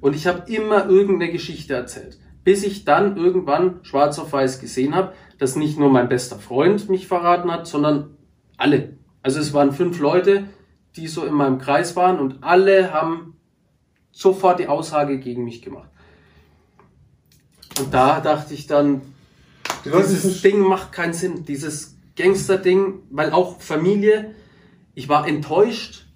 und 0.00 0.14
ich 0.14 0.26
habe 0.26 0.50
immer 0.50 0.88
irgendeine 0.88 1.32
Geschichte 1.32 1.74
erzählt. 1.74 2.18
Bis 2.44 2.62
ich 2.62 2.84
dann 2.84 3.16
irgendwann 3.16 3.80
schwarz 3.82 4.18
auf 4.18 4.32
weiß 4.32 4.60
gesehen 4.60 4.94
habe, 4.94 5.12
dass 5.38 5.56
nicht 5.56 5.78
nur 5.78 5.90
mein 5.90 6.08
bester 6.08 6.38
Freund 6.38 6.88
mich 6.88 7.08
verraten 7.08 7.50
hat, 7.50 7.66
sondern 7.66 8.16
alle. 8.56 8.96
Also 9.22 9.40
es 9.40 9.52
waren 9.52 9.72
fünf 9.72 9.98
Leute, 9.98 10.44
die 10.94 11.08
so 11.08 11.24
in 11.24 11.34
meinem 11.34 11.58
Kreis 11.58 11.96
waren 11.96 12.20
und 12.20 12.42
alle 12.42 12.92
haben 12.92 13.36
sofort 14.12 14.60
die 14.60 14.68
Aussage 14.68 15.18
gegen 15.18 15.44
mich 15.44 15.60
gemacht. 15.60 15.90
Und 17.78 17.92
da 17.92 18.20
dachte 18.20 18.54
ich 18.54 18.66
dann, 18.66 19.02
dieses 19.84 20.40
die 20.40 20.48
Ding 20.48 20.60
macht 20.60 20.92
keinen 20.92 21.12
Sinn, 21.12 21.44
dieses 21.44 21.95
Gangster-Ding, 22.16 22.94
weil 23.10 23.30
auch 23.30 23.60
Familie, 23.60 24.34
ich 24.94 25.08
war 25.08 25.28
enttäuscht, 25.28 26.06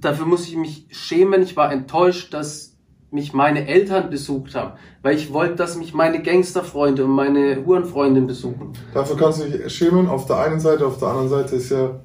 dafür 0.00 0.26
muss 0.26 0.48
ich 0.48 0.56
mich 0.56 0.86
schämen, 0.90 1.42
ich 1.42 1.56
war 1.56 1.72
enttäuscht, 1.72 2.34
dass 2.34 2.74
mich 3.10 3.32
meine 3.32 3.66
Eltern 3.66 4.10
besucht 4.10 4.54
haben, 4.54 4.72
weil 5.02 5.16
ich 5.16 5.32
wollte, 5.32 5.56
dass 5.56 5.76
mich 5.76 5.94
meine 5.94 6.22
Gangsterfreunde 6.22 7.04
und 7.04 7.12
meine 7.12 7.64
Hurenfreundin 7.64 8.26
besuchen. 8.26 8.72
Dafür 8.92 9.16
kannst 9.16 9.40
du 9.40 9.48
dich 9.48 9.72
schämen. 9.72 10.08
Auf 10.08 10.26
der 10.26 10.38
einen 10.40 10.60
Seite, 10.60 10.86
auf 10.86 10.98
der 10.98 11.08
anderen 11.08 11.28
Seite 11.30 11.56
ist 11.56 11.70
ja 11.70 12.00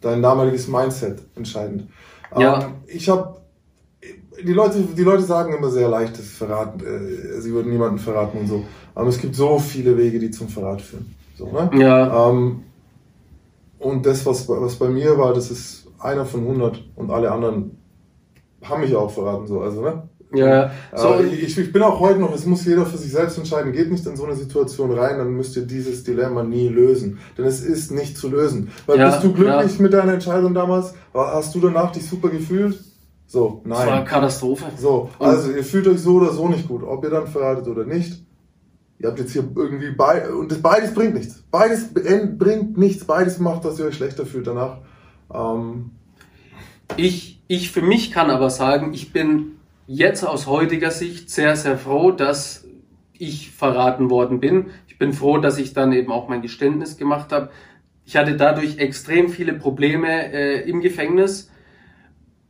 dein 0.00 0.20
damaliges 0.20 0.68
Mindset 0.68 1.22
entscheidend. 1.36 1.88
Ja. 2.36 2.64
Ähm, 2.64 2.74
ich 2.86 3.08
habe 3.08 3.40
die 4.44 4.52
Leute, 4.52 4.80
die 4.80 5.02
Leute 5.02 5.22
sagen 5.22 5.54
immer 5.54 5.70
sehr 5.70 5.88
leicht, 5.88 6.18
das 6.18 6.26
Verraten, 6.26 6.80
äh, 6.80 7.40
sie 7.40 7.52
würden 7.52 7.70
niemanden 7.72 7.98
verraten 7.98 8.38
und 8.38 8.46
so. 8.48 8.64
Aber 8.94 9.08
es 9.08 9.18
gibt 9.18 9.34
so 9.34 9.58
viele 9.58 9.96
Wege, 9.96 10.18
die 10.18 10.30
zum 10.30 10.48
Verrat 10.48 10.82
führen. 10.82 11.14
So, 11.36 11.46
ne? 11.46 11.70
Ja, 11.74 12.28
Ähm, 12.30 12.64
und 13.82 14.06
das, 14.06 14.24
was, 14.26 14.46
bei- 14.46 14.60
was 14.60 14.76
bei 14.76 14.88
mir 14.88 15.16
war, 15.18 15.34
das 15.34 15.50
ist 15.50 15.86
einer 15.98 16.24
von 16.24 16.40
100 16.40 16.82
und 16.96 17.10
alle 17.10 17.30
anderen 17.30 17.78
haben 18.62 18.82
mich 18.82 18.94
auch 18.94 19.10
verraten, 19.10 19.46
so, 19.46 19.60
also, 19.60 19.82
ne? 19.82 20.08
ja, 20.34 20.70
so, 20.96 21.20
ich, 21.20 21.58
ich 21.58 21.72
bin 21.72 21.82
auch 21.82 22.00
heute 22.00 22.18
noch, 22.18 22.34
es 22.34 22.46
muss 22.46 22.64
jeder 22.64 22.86
für 22.86 22.96
sich 22.96 23.12
selbst 23.12 23.36
entscheiden, 23.36 23.72
geht 23.72 23.90
nicht 23.92 24.06
in 24.06 24.16
so 24.16 24.24
eine 24.24 24.34
Situation 24.34 24.90
rein, 24.92 25.18
dann 25.18 25.32
müsst 25.32 25.56
ihr 25.56 25.66
dieses 25.66 26.04
Dilemma 26.04 26.42
nie 26.42 26.68
lösen. 26.68 27.18
Denn 27.36 27.44
es 27.44 27.60
ist 27.60 27.90
nicht 27.90 28.16
zu 28.16 28.30
lösen. 28.30 28.70
Weil 28.86 28.98
Ja, 28.98 29.10
bist 29.10 29.24
du 29.24 29.32
glücklich 29.34 29.76
ja. 29.76 29.82
mit 29.82 29.92
deiner 29.92 30.14
Entscheidung 30.14 30.54
damals? 30.54 30.94
Hast 31.12 31.54
du 31.54 31.60
danach 31.60 31.92
dich 31.92 32.08
super 32.08 32.30
gefühlt? 32.30 32.82
So, 33.26 33.60
das 33.66 33.78
war 33.80 33.86
nein. 33.86 34.04
Katastrophe. 34.06 34.64
So, 34.78 35.10
also 35.18 35.50
ihr 35.52 35.64
fühlt 35.64 35.86
euch 35.88 35.98
so 36.00 36.14
oder 36.14 36.32
so 36.32 36.48
nicht 36.48 36.66
gut, 36.66 36.82
ob 36.82 37.04
ihr 37.04 37.10
dann 37.10 37.26
verratet 37.26 37.68
oder 37.68 37.84
nicht. 37.84 38.24
Ihr 39.02 39.08
habt 39.08 39.18
jetzt 39.18 39.32
hier 39.32 39.44
irgendwie 39.54 39.90
bei 39.90 40.30
und 40.30 40.50
das 40.50 40.62
beides 40.62 40.94
bringt 40.94 41.14
nichts. 41.14 41.42
Beides 41.50 41.92
br- 41.92 42.26
bringt 42.26 42.78
nichts, 42.78 43.04
beides 43.04 43.38
macht, 43.38 43.64
dass 43.64 43.78
ihr 43.78 43.86
euch 43.86 43.96
schlechter 43.96 44.24
fühlt 44.24 44.46
danach. 44.46 44.78
Ähm, 45.34 45.90
Ich, 46.96 47.40
ich 47.48 47.72
für 47.72 47.82
mich 47.82 48.12
kann 48.12 48.30
aber 48.30 48.50
sagen, 48.50 48.92
ich 48.94 49.12
bin 49.12 49.56
jetzt 49.86 50.24
aus 50.24 50.46
heutiger 50.46 50.90
Sicht 50.90 51.30
sehr, 51.30 51.56
sehr 51.56 51.78
froh, 51.78 52.12
dass 52.12 52.64
ich 53.18 53.50
verraten 53.50 54.10
worden 54.10 54.40
bin. 54.40 54.66
Ich 54.86 54.98
bin 54.98 55.12
froh, 55.12 55.38
dass 55.38 55.58
ich 55.58 55.72
dann 55.72 55.92
eben 55.92 56.12
auch 56.12 56.28
mein 56.28 56.42
Geständnis 56.42 56.96
gemacht 56.96 57.32
habe. 57.32 57.50
Ich 58.04 58.16
hatte 58.16 58.36
dadurch 58.36 58.78
extrem 58.78 59.28
viele 59.30 59.54
Probleme 59.54 60.32
äh, 60.32 60.68
im 60.68 60.80
Gefängnis, 60.80 61.50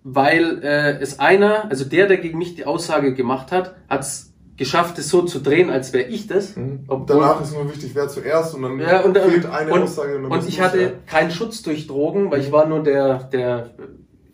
weil 0.02 0.62
äh, 0.62 0.98
es 1.00 1.18
einer, 1.20 1.70
also 1.70 1.84
der, 1.84 2.08
der 2.08 2.16
gegen 2.16 2.38
mich 2.38 2.56
die 2.56 2.64
Aussage 2.64 3.14
gemacht 3.14 3.52
hat, 3.52 3.76
hat 3.88 4.00
es 4.00 4.31
geschafft, 4.56 4.98
es 4.98 5.08
so 5.08 5.22
zu 5.22 5.40
drehen, 5.40 5.70
als 5.70 5.92
wäre 5.92 6.08
ich 6.08 6.26
das. 6.26 6.54
Obwohl- 6.86 7.06
danach 7.20 7.40
ist 7.40 7.52
nur 7.54 7.68
wichtig, 7.70 7.92
wer 7.94 8.08
zuerst 8.08 8.54
und 8.54 8.62
dann 8.62 8.78
ja, 8.78 9.00
und, 9.00 9.16
fehlt 9.16 9.44
und, 9.44 9.50
eine 9.50 9.72
und, 9.72 9.82
Aussage. 9.82 10.16
und 10.16 10.28
müssen 10.28 10.48
ich 10.48 10.60
hatte 10.60 10.80
ja- 10.82 10.90
keinen 11.06 11.30
Schutz 11.30 11.62
durch 11.62 11.86
Drogen, 11.86 12.30
weil 12.30 12.40
ich 12.40 12.52
war 12.52 12.66
nur 12.66 12.82
der, 12.82 13.24
der, 13.24 13.70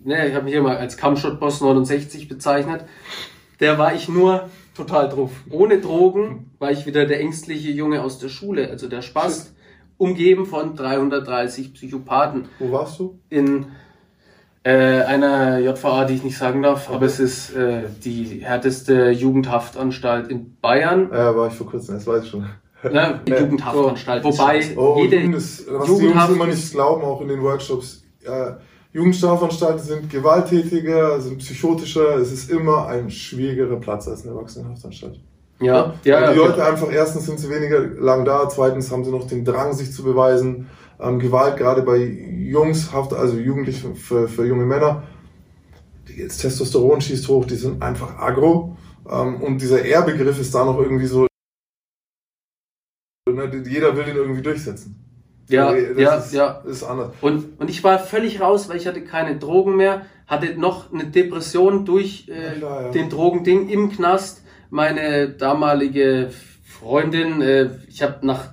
ne, 0.04 0.28
ich 0.28 0.34
habe 0.34 0.44
mich 0.44 0.52
hier 0.54 0.62
mal 0.62 0.76
als 0.76 0.96
Kampfshot-Boss 0.96 1.60
69 1.60 2.28
bezeichnet. 2.28 2.84
Der 3.60 3.78
war 3.78 3.94
ich 3.94 4.08
nur 4.08 4.48
total 4.76 5.08
drauf. 5.08 5.30
Ohne 5.50 5.80
Drogen 5.80 6.50
war 6.58 6.70
ich 6.70 6.86
wieder 6.86 7.06
der 7.06 7.20
ängstliche 7.20 7.70
Junge 7.70 8.02
aus 8.02 8.18
der 8.18 8.28
Schule, 8.28 8.68
also 8.70 8.88
der 8.88 9.02
Spaß, 9.02 9.52
umgeben 9.96 10.46
von 10.46 10.76
330 10.76 11.74
Psychopathen 11.74 12.48
Wo 12.60 12.70
warst 12.70 13.00
du? 13.00 13.18
in 13.28 13.66
äh, 14.68 15.02
einer 15.04 15.60
JVA, 15.60 16.04
die 16.04 16.14
ich 16.14 16.24
nicht 16.24 16.36
sagen 16.36 16.60
darf, 16.62 16.90
aber 16.90 17.06
es 17.06 17.18
ist 17.18 17.56
äh, 17.56 17.84
die 18.04 18.40
härteste 18.44 19.10
Jugendhaftanstalt 19.10 20.28
in 20.28 20.58
Bayern. 20.60 21.08
Ja, 21.10 21.34
war 21.34 21.48
ich 21.48 21.54
vor 21.54 21.70
kurzem, 21.70 21.94
das 21.94 22.06
weiß 22.06 22.24
ich 22.24 22.30
schon. 22.30 22.46
Ne, 22.82 23.20
Ja. 23.26 23.38
Jugendhaftanstalt. 23.40 24.22
So. 24.24 24.30
Wobei 24.30 24.60
Oh, 24.76 24.98
jede 25.00 25.20
Junges, 25.20 25.64
was 25.70 25.84
die 25.86 25.90
Jungs 25.90 26.02
Jugendhaft 26.02 26.32
immer 26.32 26.46
nicht 26.46 26.70
glauben, 26.70 27.02
auch 27.02 27.22
in 27.22 27.28
den 27.28 27.42
Workshops. 27.42 28.04
Äh, 28.24 28.52
Jugendstrafanstalten 28.92 29.78
sind 29.78 30.10
gewalttätiger, 30.10 31.18
sind 31.20 31.38
psychotischer. 31.38 32.16
Es 32.16 32.30
ist 32.30 32.50
immer 32.50 32.88
ein 32.88 33.10
schwierigerer 33.10 33.76
Platz 33.76 34.06
als 34.06 34.24
eine 34.24 34.34
Erwachsenenhaftanstalt. 34.34 35.18
Ja, 35.60 35.94
Weil 36.04 36.12
ja, 36.12 36.32
die 36.32 36.38
ja. 36.38 36.44
Leute 36.44 36.64
einfach, 36.64 36.92
erstens 36.92 37.24
sind 37.24 37.40
sie 37.40 37.48
weniger 37.48 37.80
lang 37.80 38.26
da, 38.26 38.48
zweitens 38.50 38.92
haben 38.92 39.04
sie 39.04 39.10
noch 39.10 39.26
den 39.26 39.46
Drang, 39.46 39.72
sich 39.72 39.92
zu 39.92 40.04
beweisen. 40.04 40.68
Ähm, 41.00 41.18
Gewalt, 41.18 41.56
gerade 41.56 41.82
bei 41.82 41.98
Jungs, 41.98 42.92
also 42.92 43.36
Jugendliche 43.36 43.94
für, 43.94 44.28
für 44.28 44.46
junge 44.46 44.64
Männer, 44.64 45.04
die, 46.08 46.24
das 46.24 46.38
Testosteron 46.38 47.00
schießt 47.00 47.28
hoch, 47.28 47.44
die 47.44 47.56
sind 47.56 47.82
einfach 47.82 48.18
aggro. 48.18 48.76
Ähm, 49.08 49.40
und 49.42 49.60
dieser 49.62 49.84
Ehrbegriff 49.84 50.40
ist 50.40 50.54
da 50.54 50.64
noch 50.64 50.78
irgendwie 50.78 51.06
so, 51.06 51.26
ne, 53.28 53.62
jeder 53.66 53.96
will 53.96 54.04
den 54.04 54.16
irgendwie 54.16 54.42
durchsetzen. 54.42 55.04
Ja, 55.48 55.72
das 55.72 55.98
ja, 55.98 56.14
ist, 56.16 56.32
ja. 56.34 56.62
ist 56.66 56.84
anders. 56.84 57.12
Und, 57.22 57.58
und 57.58 57.70
ich 57.70 57.82
war 57.82 57.98
völlig 57.98 58.40
raus, 58.40 58.68
weil 58.68 58.76
ich 58.76 58.86
hatte 58.86 59.02
keine 59.02 59.38
Drogen 59.38 59.76
mehr, 59.76 60.02
hatte 60.26 60.58
noch 60.58 60.92
eine 60.92 61.06
Depression 61.06 61.86
durch 61.86 62.28
äh, 62.28 62.58
Ja, 62.60 62.82
ja. 62.82 62.90
den 62.90 63.08
Drogending 63.08 63.68
im 63.68 63.90
Knast. 63.90 64.42
Meine 64.70 65.30
damalige 65.30 66.30
Freundin, 66.62 67.40
äh, 67.40 67.70
ich 67.88 68.02
habe 68.02 68.26
nach, 68.26 68.52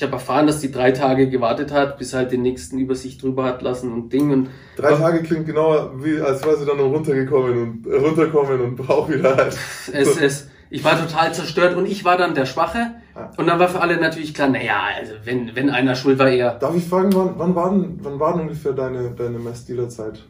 ich 0.00 0.02
habe 0.02 0.14
erfahren, 0.14 0.46
dass 0.46 0.60
die 0.60 0.72
drei 0.72 0.92
Tage 0.92 1.28
gewartet 1.28 1.72
hat, 1.72 1.98
bis 1.98 2.14
halt 2.14 2.32
den 2.32 2.40
nächsten 2.40 2.78
über 2.78 2.94
sich 2.94 3.18
drüber 3.18 3.44
hat 3.44 3.60
lassen 3.60 3.92
und 3.92 4.10
Ding 4.10 4.30
und 4.30 4.48
Drei 4.76 4.94
Tage 4.94 5.22
klingt 5.22 5.44
genauer, 5.44 5.92
wie, 6.02 6.18
als 6.18 6.42
wäre 6.42 6.56
sie 6.56 6.64
dann 6.64 6.78
noch 6.78 6.86
runtergekommen 6.86 7.58
und 7.58 7.86
äh, 7.86 7.96
runterkommen 7.96 8.62
und 8.62 8.76
braucht 8.76 9.12
wieder 9.12 9.36
halt. 9.36 9.58
es, 9.92 10.16
es, 10.16 10.48
ich 10.70 10.82
war 10.84 10.98
total 10.98 11.34
zerstört 11.34 11.76
und 11.76 11.84
ich 11.84 12.02
war 12.02 12.16
dann 12.16 12.34
der 12.34 12.46
Schwache. 12.46 12.92
Ja. 13.14 13.30
Und 13.36 13.46
dann 13.46 13.58
war 13.58 13.68
für 13.68 13.82
alle 13.82 14.00
natürlich 14.00 14.32
klar, 14.32 14.48
naja, 14.48 14.80
also 14.96 15.12
wenn, 15.24 15.54
wenn 15.54 15.68
einer 15.68 15.94
schuld 15.94 16.18
war, 16.18 16.30
er. 16.30 16.54
Darf 16.54 16.74
ich 16.74 16.84
fragen, 16.88 17.10
wann, 17.14 17.34
wann, 17.36 17.54
war, 17.54 17.70
denn, 17.70 17.98
wann 18.00 18.18
war 18.18 18.32
denn 18.32 18.42
ungefähr 18.42 18.72
deine, 18.72 19.10
deine 19.10 19.38
Messdealer-Zeit? 19.38 20.24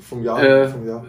Vom 0.00 0.22
Jahr? 0.22 0.40
Äh, 0.40 0.68
vom 0.68 0.86
Jahr? 0.86 1.04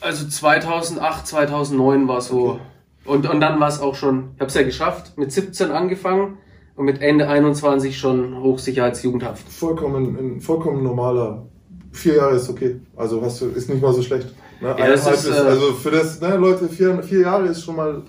Also 0.00 0.26
2008, 0.26 1.26
2009 1.26 2.08
war 2.08 2.22
so. 2.22 2.52
Okay. 2.52 2.60
Und, 3.04 3.28
und 3.28 3.40
dann 3.42 3.60
war 3.60 3.68
es 3.68 3.78
auch 3.78 3.94
schon, 3.94 4.30
ich 4.36 4.40
habe 4.40 4.48
es 4.48 4.54
ja 4.54 4.62
geschafft, 4.62 5.18
mit 5.18 5.32
17 5.32 5.70
angefangen 5.70 6.38
und 6.76 6.84
mit 6.84 7.00
Ende 7.00 7.28
21 7.28 7.98
schon 7.98 8.40
Hochsicherheitsjugendhaft. 8.40 9.48
Vollkommen, 9.48 10.40
vollkommen 10.40 10.82
normaler. 10.82 11.46
Vier 11.92 12.16
Jahre 12.16 12.36
ist 12.36 12.48
okay. 12.48 12.80
Also 12.96 13.22
hast 13.22 13.40
du, 13.40 13.46
ist 13.46 13.68
nicht 13.68 13.80
mal 13.80 13.92
so 13.92 14.02
schlecht. 14.02 14.34
Ne? 14.60 14.74
Ja, 14.78 14.86
das 14.88 15.06
Eineinhalb 15.06 15.14
ist, 15.14 15.28
äh, 15.28 15.48
also 15.48 15.72
für 15.74 15.90
das, 15.90 16.20
ne, 16.20 16.36
Leute, 16.36 16.68
vier, 16.68 17.02
vier 17.02 17.20
Jahre 17.20 17.46
ist 17.46 17.62
schon 17.62 17.76
mal 17.76 18.02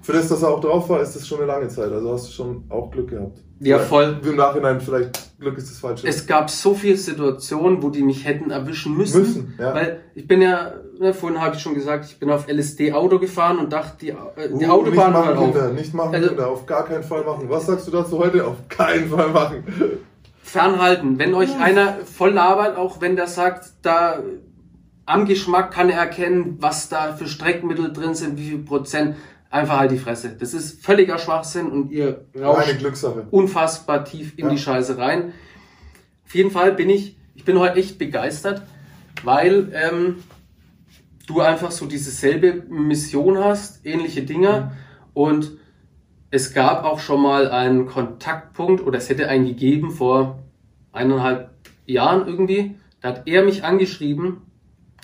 für 0.00 0.12
das, 0.12 0.28
dass 0.28 0.42
er 0.42 0.50
auch 0.50 0.60
drauf 0.60 0.88
war, 0.88 1.00
ist 1.00 1.14
das 1.14 1.26
schon 1.26 1.38
eine 1.38 1.46
lange 1.46 1.68
Zeit. 1.68 1.90
Also 1.92 2.12
hast 2.12 2.28
du 2.28 2.32
schon 2.32 2.64
auch 2.68 2.90
Glück 2.90 3.10
gehabt. 3.10 3.38
Ja, 3.64 3.78
voll. 3.78 4.20
Im 4.24 4.36
Nachhinein 4.36 4.80
vielleicht 4.80 5.38
Glück 5.38 5.56
ist 5.58 5.70
das 5.70 5.78
falsche. 5.78 6.06
Es 6.06 6.26
gab 6.26 6.50
so 6.50 6.74
viele 6.74 6.96
Situationen, 6.96 7.82
wo 7.82 7.90
die 7.90 8.02
mich 8.02 8.24
hätten 8.24 8.50
erwischen 8.50 8.96
müssen. 8.96 9.20
Müssen, 9.20 9.54
ja. 9.58 9.74
Weil 9.74 10.00
ich 10.14 10.26
bin 10.26 10.42
ja, 10.42 10.72
ne, 10.98 11.14
vorhin 11.14 11.40
habe 11.40 11.54
ich 11.56 11.62
schon 11.62 11.74
gesagt, 11.74 12.04
ich 12.06 12.18
bin 12.18 12.30
auf 12.30 12.48
LSD 12.48 12.92
Auto 12.92 13.18
gefahren 13.18 13.58
und 13.58 13.72
dachte, 13.72 13.96
die, 14.00 14.08
äh, 14.10 14.14
die 14.58 14.64
Uh, 14.66 14.70
Autobahn 14.70 14.92
nicht 14.92 14.96
hört 15.02 15.12
machen, 15.12 15.36
auf. 15.36 15.44
Kinder, 15.52 15.68
nicht 15.72 15.94
machen, 15.94 16.14
Also- 16.14 16.28
Kinder, 16.28 16.48
auf 16.48 16.66
gar 16.66 16.84
keinen 16.86 17.02
Fall 17.04 17.24
machen. 17.24 17.48
Was 17.48 17.66
sagst 17.66 17.86
du 17.86 17.90
dazu 17.92 18.18
heute? 18.18 18.46
Auf 18.46 18.56
keinen 18.68 19.08
Fall 19.08 19.28
machen. 19.30 19.64
Fernhalten. 20.42 21.18
Wenn 21.18 21.34
euch 21.34 21.58
einer 21.60 21.98
voll 22.04 22.30
labert, 22.32 22.76
auch 22.76 23.00
wenn 23.00 23.16
der 23.16 23.26
sagt, 23.26 23.70
da 23.82 24.18
am 25.06 25.24
Geschmack 25.26 25.72
kann 25.72 25.88
er 25.90 25.98
erkennen, 25.98 26.56
was 26.60 26.88
da 26.88 27.14
für 27.14 27.26
Streckmittel 27.26 27.92
drin 27.92 28.14
sind, 28.14 28.38
wie 28.38 28.48
viel 28.50 28.58
Prozent, 28.58 29.16
einfach 29.52 29.78
halt 29.78 29.90
die 29.90 29.98
Fresse. 29.98 30.36
Das 30.38 30.54
ist 30.54 30.84
völliger 30.84 31.18
Schwachsinn 31.18 31.66
und 31.70 31.90
ihr 31.92 32.24
rauscht 32.38 32.78
Glückssache. 32.78 33.26
unfassbar 33.30 34.04
tief 34.04 34.32
in 34.36 34.46
Ja. 34.46 34.50
die 34.50 34.58
Scheiße 34.58 34.96
rein. 34.98 35.32
Auf 36.24 36.34
jeden 36.34 36.50
Fall 36.50 36.72
bin 36.72 36.88
ich, 36.90 37.16
ich 37.34 37.44
bin 37.44 37.58
heute 37.58 37.78
echt 37.78 37.98
begeistert, 37.98 38.62
weil 39.22 39.70
ähm, 39.74 40.16
du 41.26 41.40
einfach 41.40 41.70
so 41.70 41.86
diese 41.86 42.10
selbe 42.10 42.64
Mission 42.72 43.38
hast, 43.38 43.84
ähnliche 43.84 44.22
Dinge 44.22 44.72
und 45.12 45.52
es 46.30 46.54
gab 46.54 46.84
auch 46.84 46.98
schon 46.98 47.20
mal 47.20 47.50
einen 47.50 47.84
Kontaktpunkt 47.86 48.82
oder 48.86 48.96
es 48.96 49.10
hätte 49.10 49.28
einen 49.28 49.44
gegeben 49.44 49.90
vor 49.90 50.38
eineinhalb 50.92 51.50
Jahren 51.84 52.26
irgendwie. 52.26 52.76
Da 53.02 53.08
hat 53.10 53.22
er 53.26 53.44
mich 53.44 53.64
angeschrieben. 53.64 54.38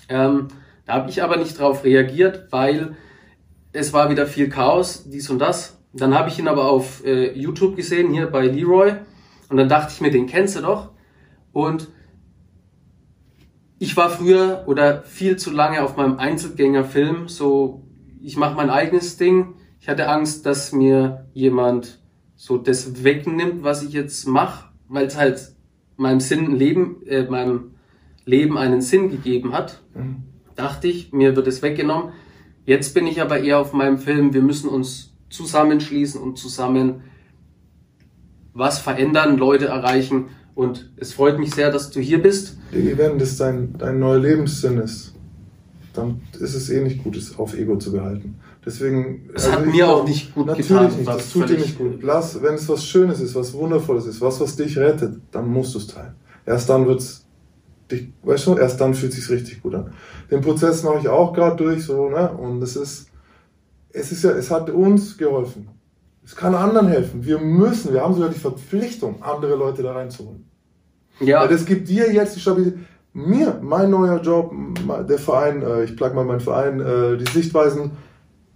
Ähm, 0.09 0.49
da 0.87 0.95
habe 0.95 1.11
ich 1.11 1.23
aber 1.23 1.37
nicht 1.37 1.59
drauf 1.59 1.85
reagiert, 1.85 2.47
weil 2.51 2.97
es 3.73 3.93
war 3.93 4.11
wieder 4.11 4.27
viel 4.27 4.49
Chaos, 4.49 5.09
dies 5.09 5.31
und 5.31 5.39
das. 5.39 5.79
Dann 5.93 6.15
habe 6.15 6.29
ich 6.29 6.39
ihn 6.39 6.49
aber 6.49 6.69
auf 6.71 7.05
äh, 7.05 7.33
YouTube 7.33 7.77
gesehen, 7.77 8.13
hier 8.13 8.27
bei 8.27 8.47
Leroy. 8.47 8.95
Und 9.49 9.57
dann 9.57 9.69
dachte 9.69 9.93
ich 9.95 10.01
mir, 10.01 10.11
den 10.11 10.27
kennst 10.27 10.57
du 10.57 10.61
doch. 10.61 10.91
Und 11.53 11.89
ich 13.79 13.97
war 13.97 14.11
früher 14.11 14.65
oder 14.67 15.03
viel 15.03 15.37
zu 15.37 15.51
lange 15.51 15.83
auf 15.83 15.97
meinem 15.97 16.19
Einzelgängerfilm. 16.19 17.29
So, 17.29 17.87
ich 18.21 18.37
mache 18.37 18.57
mein 18.57 18.71
eigenes 18.71 19.17
Ding. 19.17 19.55
Ich 19.81 19.89
hatte 19.89 20.09
Angst, 20.09 20.45
dass 20.47 20.73
mir 20.73 21.27
jemand 21.33 22.01
so 22.37 22.59
das 22.59 23.03
wegnimmt, 23.05 23.63
was 23.63 23.83
ich 23.83 23.93
jetzt 23.93 24.27
mache, 24.27 24.71
weil 24.89 25.07
es 25.07 25.17
halt 25.17 25.53
meinem 25.97 26.21
Sinn 26.21 26.57
Leben, 26.57 27.03
äh, 27.07 27.25
meinem 27.25 27.73
Leben 28.25 28.59
einen 28.59 28.81
Sinn 28.81 29.11
gegeben 29.11 29.53
hat. 29.53 29.81
Dachte 30.55 30.89
ich, 30.89 31.13
mir 31.13 31.35
wird 31.35 31.47
es 31.47 31.63
weggenommen. 31.63 32.13
Jetzt 32.69 32.93
bin 32.93 33.07
ich 33.07 33.23
aber 33.23 33.41
eher 33.41 33.61
auf 33.61 33.73
meinem 33.73 33.97
Film, 33.97 34.35
wir 34.35 34.43
müssen 34.43 34.69
uns 34.69 35.15
zusammenschließen 35.31 36.21
und 36.21 36.37
zusammen 36.37 37.01
was 38.53 38.79
verändern, 38.79 39.39
Leute 39.39 39.69
erreichen. 39.69 40.27
Und 40.55 40.91
es 40.99 41.15
freut 41.15 41.39
mich 41.39 41.55
sehr, 41.55 41.71
dass 41.71 41.91
du 41.91 41.99
hier 41.99 42.21
bist. 42.21 42.59
Wenn 42.71 43.19
das 43.19 43.39
dein, 43.39 43.73
dein 43.79 43.99
neuer 43.99 44.19
Lebenssinn 44.19 44.77
ist, 44.77 45.15
dann 45.95 46.21
ist 46.39 46.55
es 46.55 46.69
eh 46.69 46.83
nicht 46.83 47.03
gut, 47.03 47.17
es 47.17 47.39
auf 47.39 47.57
Ego 47.57 47.79
zu 47.79 47.91
behalten. 47.91 48.39
Deswegen. 48.67 49.31
Es 49.33 49.51
hat 49.51 49.65
ich 49.65 49.73
mir 49.73 49.89
auch 49.89 50.07
nicht 50.07 50.35
gut 50.35 50.49
Natürlich 50.49 50.69
getan, 50.69 50.93
nicht, 50.95 51.09
das 51.09 51.33
tut 51.33 51.49
dir 51.49 51.57
nicht 51.57 51.79
gut. 51.79 52.03
Lass, 52.03 52.43
wenn 52.43 52.53
es 52.53 52.69
was 52.69 52.85
Schönes 52.85 53.21
ist, 53.21 53.35
was 53.35 53.55
Wundervolles 53.55 54.05
ist, 54.05 54.21
was, 54.21 54.43
was 54.43 54.57
dich 54.57 54.77
rettet, 54.77 55.17
dann 55.31 55.49
musst 55.49 55.73
du 55.75 55.79
es 55.79 55.87
teilen. 55.87 56.17
Erst 56.45 56.69
dann 56.69 56.87
wird's 56.87 57.25
dich, 57.91 58.13
weißt 58.23 58.47
du, 58.47 58.57
erst 58.57 58.81
dann 58.81 58.95
fühlt 58.95 59.13
sich's 59.13 59.31
richtig 59.31 59.63
gut 59.63 59.75
an. 59.75 59.93
Den 60.31 60.41
Prozess 60.41 60.83
mache 60.83 60.99
ich 61.01 61.09
auch 61.09 61.33
gerade 61.33 61.57
durch, 61.57 61.85
so, 61.85 62.09
ne, 62.09 62.31
und 62.31 62.63
es 62.63 62.77
ist, 62.77 63.11
es 63.91 64.13
ist 64.13 64.25
ja, 64.25 64.31
es 64.31 64.51
hat 64.51 64.71
uns 64.71 65.17
geholfen. 65.17 65.69
Es 66.25 66.37
kann 66.37 66.55
anderen 66.55 66.89
helfen. 66.89 67.25
Wir 67.25 67.39
müssen, 67.39 67.95
wir 67.95 68.03
haben 68.03 68.15
sogar 68.15 68.29
die 68.29 68.39
Verpflichtung, 68.39 69.23
andere 69.23 69.55
Leute 69.55 69.83
da 69.83 69.93
reinzuholen. 69.93 70.45
Ja, 71.21 71.41
Weil 71.41 71.49
das 71.49 71.65
gibt 71.65 71.89
dir 71.89 72.13
jetzt 72.13 72.37
die 72.37 72.41
Stabilität. 72.41 72.79
Mir, 73.15 73.59
mein 73.63 73.91
neuer 73.91 74.21
Job, 74.21 74.53
der 75.09 75.19
Verein, 75.19 75.63
äh, 75.63 75.85
ich 75.85 75.97
plug 75.97 76.15
mal 76.15 76.25
meinen 76.25 76.41
Verein, 76.41 76.81
äh, 76.81 77.17
die 77.17 77.31
Sichtweisen, 77.33 77.93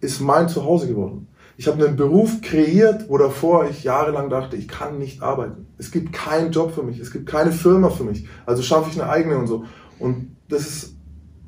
ist 0.00 0.20
mein 0.20 0.48
Zuhause 0.48 0.86
geworden. 0.86 1.26
Ich 1.62 1.68
habe 1.68 1.86
einen 1.86 1.94
Beruf 1.94 2.40
kreiert, 2.40 3.08
wo 3.08 3.18
davor 3.18 3.68
ich 3.70 3.84
jahrelang 3.84 4.28
dachte, 4.28 4.56
ich 4.56 4.66
kann 4.66 4.98
nicht 4.98 5.22
arbeiten. 5.22 5.68
Es 5.78 5.92
gibt 5.92 6.12
keinen 6.12 6.50
Job 6.50 6.74
für 6.74 6.82
mich, 6.82 6.98
es 6.98 7.12
gibt 7.12 7.26
keine 7.26 7.52
Firma 7.52 7.88
für 7.88 8.02
mich. 8.02 8.26
Also 8.46 8.64
schaffe 8.64 8.90
ich 8.90 9.00
eine 9.00 9.08
eigene 9.08 9.38
und 9.38 9.46
so. 9.46 9.64
Und 10.00 10.34
das 10.48 10.62
ist, 10.62 10.96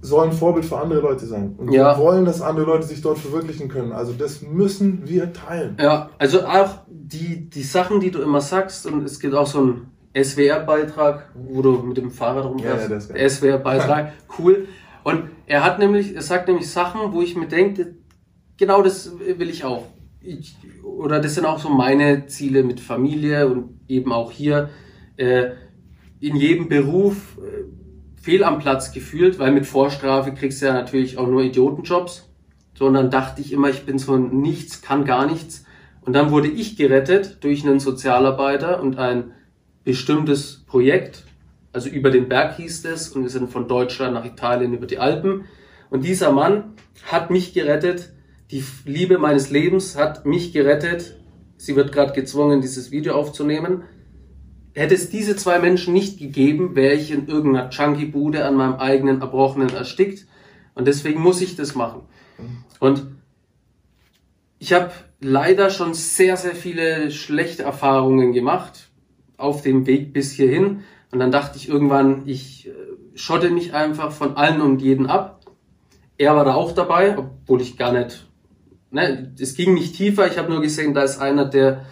soll 0.03 0.29
ein 0.29 0.33
Vorbild 0.33 0.67
für 0.67 0.79
andere 0.79 1.01
Leute 1.01 1.27
sein. 1.27 1.57
Und 1.59 1.73
Ja. 1.73 1.99
wir 1.99 2.05
wollen, 2.05 2.25
dass 2.27 2.41
andere 2.43 2.65
Leute 2.65 2.87
sich 2.87 3.03
dort 3.03 3.19
verwirklichen 3.19 3.69
können. 3.69 3.91
Also 3.91 4.13
das 4.13 4.41
müssen 4.41 5.09
wir 5.09 5.33
teilen. 5.33 5.77
Ja, 5.81 6.11
also 6.17 6.47
auch 6.47 6.83
die, 6.89 7.51
die 7.51 7.65
Sachen, 7.65 7.99
die 7.99 8.13
du 8.13 8.23
immer 8.23 8.41
sagst, 8.41 8.87
und 8.87 9.03
es 9.05 9.19
gibt 9.19 9.35
auch 9.35 9.49
so 9.49 9.59
einen 9.59 9.91
SWR-Beitrag, 10.17 11.31
wo 11.35 11.61
du 11.61 11.73
mit 11.83 11.97
dem 11.97 12.13
Fahrrad 12.13 12.45
rumfährst. 12.45 12.77
Ja, 12.77 12.83
ja, 12.83 12.89
der 12.89 12.99
ist 12.99 13.09
geil. 13.09 13.19
der 13.19 13.31
SWR-Beitrag, 13.31 14.13
cool. 14.39 14.69
Und 15.03 15.25
er 15.47 15.65
hat 15.65 15.81
nämlich, 15.81 16.15
er 16.15 16.23
sagt 16.23 16.47
nämlich 16.47 16.71
Sachen, 16.71 17.13
wo 17.13 17.21
ich 17.21 17.35
mir 17.35 17.49
denke, 17.49 17.97
genau 18.57 18.81
das 18.81 19.11
will 19.19 19.51
ich 19.51 19.65
auch. 19.65 19.89
Ich, 20.25 20.57
oder 20.83 21.21
das 21.21 21.35
sind 21.35 21.45
auch 21.45 21.59
so 21.59 21.69
meine 21.69 22.27
Ziele 22.27 22.63
mit 22.63 22.81
Familie 22.81 23.47
und 23.49 23.81
eben 23.89 24.13
auch 24.13 24.33
hier 24.33 24.71
äh, 25.17 25.51
in 26.21 26.37
jedem 26.37 26.69
Beruf 26.69 27.39
äh, 27.39 27.65
fehl 28.21 28.43
am 28.43 28.59
Platz 28.59 28.93
gefühlt, 28.93 29.39
weil 29.39 29.53
mit 29.53 29.67
Vorstrafe 29.67 30.33
kriegst 30.33 30.63
du 30.63 30.67
ja 30.67 30.73
natürlich 30.73 31.19
auch 31.19 31.29
nur 31.29 31.43
Idiotenjobs 31.43 32.29
sondern 32.75 33.11
dachte 33.11 33.41
ich 33.41 33.53
immer, 33.53 33.71
ich 33.71 33.87
bin 33.87 33.99
so 33.99 34.17
nichts, 34.17 34.83
kann 34.83 35.05
gar 35.05 35.27
nichts. 35.27 35.65
Und 36.03 36.13
dann 36.13 36.31
wurde 36.31 36.49
ich 36.49 36.77
gerettet 36.77 37.39
durch 37.43 37.65
einen 37.65 37.81
Sozialarbeiter 37.81 38.83
und 38.83 38.99
ein 38.99 39.33
bestimmtes 39.85 40.65
Projekt. 40.67 41.25
Also 41.73 41.89
über 41.89 42.11
den 42.11 42.29
Berg 42.29 42.57
hieß 42.57 42.85
es 42.85 43.09
und 43.09 43.23
wir 43.23 43.31
sind 43.31 43.51
von 43.51 43.69
Deutschland 43.69 44.15
nach 44.15 44.25
Italien 44.25 44.75
über 44.75 44.87
die 44.87 44.99
Alpen. 44.99 45.45
Und 45.89 46.05
dieser 46.05 46.33
Mann 46.33 46.75
hat 47.05 47.31
mich 47.31 47.55
gerettet. 47.55 48.13
Die 48.55 48.65
Liebe 48.85 49.19
meines 49.19 49.51
Lebens 49.51 49.97
hat 49.97 50.27
mich 50.27 50.53
gerettet. 50.53 51.17
Sie 51.57 51.75
wird 51.75 51.91
gerade 51.91 52.13
gezwungen, 52.13 52.61
dieses 52.61 52.93
Video 52.93 53.15
aufzunehmen. 53.15 53.83
Hätte 54.75 54.95
es 54.95 55.11
diese 55.11 55.35
zwei 55.35 55.59
Menschen 55.59 55.93
nicht 55.93 56.21
gegeben, 56.21 56.77
wäre 56.77 56.95
ich 56.95 57.11
in 57.11 57.27
irgendeiner 57.27 57.71
Junkie-Bude 57.71 58.45
an 58.45 58.55
meinem 58.55 58.75
eigenen 58.75 59.21
Erbrochenen 59.21 59.71
erstickt. 59.71 60.29
Und 60.77 60.87
deswegen 60.87 61.21
muss 61.21 61.41
ich 61.41 61.57
das 61.57 61.75
machen. 61.75 62.03
Und 62.79 63.09
ich 64.61 64.73
habe 64.73 64.93
leider 65.19 65.69
schon 65.69 65.93
sehr, 65.93 66.37
sehr 66.37 66.55
viele 66.55 67.11
schlechte 67.11 67.65
Erfahrungen 67.65 68.33
gemacht 68.33 68.89
auf 69.37 69.63
dem 69.63 69.85
Weg 69.89 70.13
bis 70.13 70.31
hierhin. 70.31 70.85
Und 71.11 71.19
dann 71.19 71.33
dachte 71.33 71.57
ich 71.57 71.69
irgendwann, 71.69 72.23
ich 72.27 72.69
äh, 72.69 72.73
schotte 73.17 73.51
mich 73.51 73.75
einfach 73.75 74.13
von 74.13 74.37
allen 74.37 74.61
und 74.61 74.81
jeden 74.81 75.09
ab. 75.09 75.41
Er 76.19 76.37
war 76.37 76.45
da 76.45 76.55
auch 76.55 76.71
dabei, 76.71 77.19
obwohl 77.19 77.61
ich 77.61 77.77
gar 77.77 77.91
nicht, 77.91 78.29
ne, 78.95 79.33
es 79.39 79.55
ging 79.55 79.75
nicht 79.75 79.97
tiefer. 79.97 80.27
Ich 80.27 80.39
habe 80.39 80.51
nur 80.51 80.63
gesehen, 80.63 80.95
da 80.95 81.03
ist 81.03 81.19
einer, 81.19 81.45
der 81.45 81.85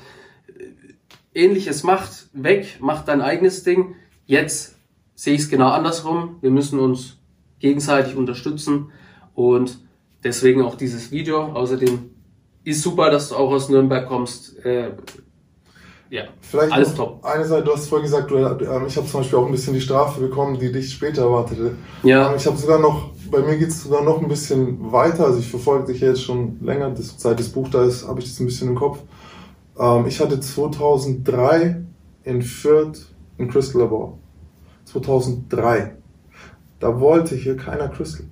äh, 0.47 1.45
ähnliches 1.45 1.83
macht, 1.83 2.29
weg, 2.33 2.79
macht 2.81 3.09
dein 3.09 3.21
eigenes 3.21 3.65
Ding. 3.65 3.97
Jetzt 4.25 4.77
sehe 5.15 5.35
ich 5.35 5.43
es 5.43 5.51
genau 5.51 5.69
andersrum. 5.69 6.37
Wir 6.41 6.51
müssen 6.51 6.79
uns 6.79 7.19
gegenseitig 7.59 8.17
unterstützen 8.17 8.91
und 9.35 9.79
deswegen 10.25 10.63
auch 10.63 10.77
dieses 10.77 11.11
Video. 11.11 11.43
Außerdem 11.43 12.11
ist 12.65 12.83
super, 12.83 13.11
dass 13.11 13.29
du 13.29 13.37
auch 13.37 13.51
aus 13.51 13.69
Nürnberg 13.69 14.07
kommst. 14.07 14.65
Äh, 14.65 14.93
ja, 16.11 16.25
Vielleicht 16.41 16.73
alles 16.73 16.95
top. 16.95 17.25
eine 17.25 17.45
Seite, 17.45 17.65
du 17.65 17.73
hast 17.73 17.89
vorhin 17.89 18.05
gesagt, 18.05 18.31
du, 18.31 18.37
ähm, 18.37 18.85
ich 18.87 18.97
habe 18.97 19.07
zum 19.07 19.21
Beispiel 19.21 19.39
auch 19.39 19.47
ein 19.47 19.53
bisschen 19.53 19.73
die 19.75 19.81
Strafe 19.81 20.21
bekommen, 20.21 20.59
die 20.59 20.71
dich 20.71 20.93
später 20.93 21.23
erwartete. 21.23 21.75
Ja. 22.03 22.31
Ähm, 22.31 22.37
Ich 22.37 22.47
habe 22.47 22.57
sogar 22.57 22.79
noch, 22.79 23.13
bei 23.33 23.41
mir 23.41 23.57
geht 23.57 23.71
es 23.71 23.83
sogar 23.83 24.05
noch 24.05 24.23
ein 24.23 24.29
bisschen 24.29 24.93
weiter. 24.93 25.25
Also 25.25 25.41
ich 25.41 25.49
verfolge 25.49 25.93
dich 25.93 26.03
ja 26.03 26.09
jetzt 26.09 26.23
schon 26.23 26.59
länger, 26.61 26.91
das, 26.91 27.15
seit 27.17 27.41
das 27.41 27.49
Buch 27.49 27.69
da 27.69 27.83
ist, 27.83 28.07
habe 28.07 28.21
ich 28.21 28.27
das 28.27 28.39
ein 28.39 28.47
bisschen 28.47 28.69
im 28.69 28.75
Kopf. 28.77 28.99
Ähm, 29.79 30.07
ich 30.07 30.21
hatte 30.21 30.39
2003 30.39 31.83
in 32.25 32.43
Fürth 32.43 33.07
ein 33.39 33.49
Crystal 33.49 33.81
Labor. 33.83 34.19
2003. 34.85 35.97
Da 36.79 37.01
wollte 37.01 37.35
hier 37.35 37.57
keiner 37.57 37.89
Crystal. 37.89 38.27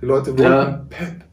Die 0.00 0.06
Leute 0.06 0.30
wollten 0.30 0.42
Ja. 0.42 0.86
Pep. 0.88 1.24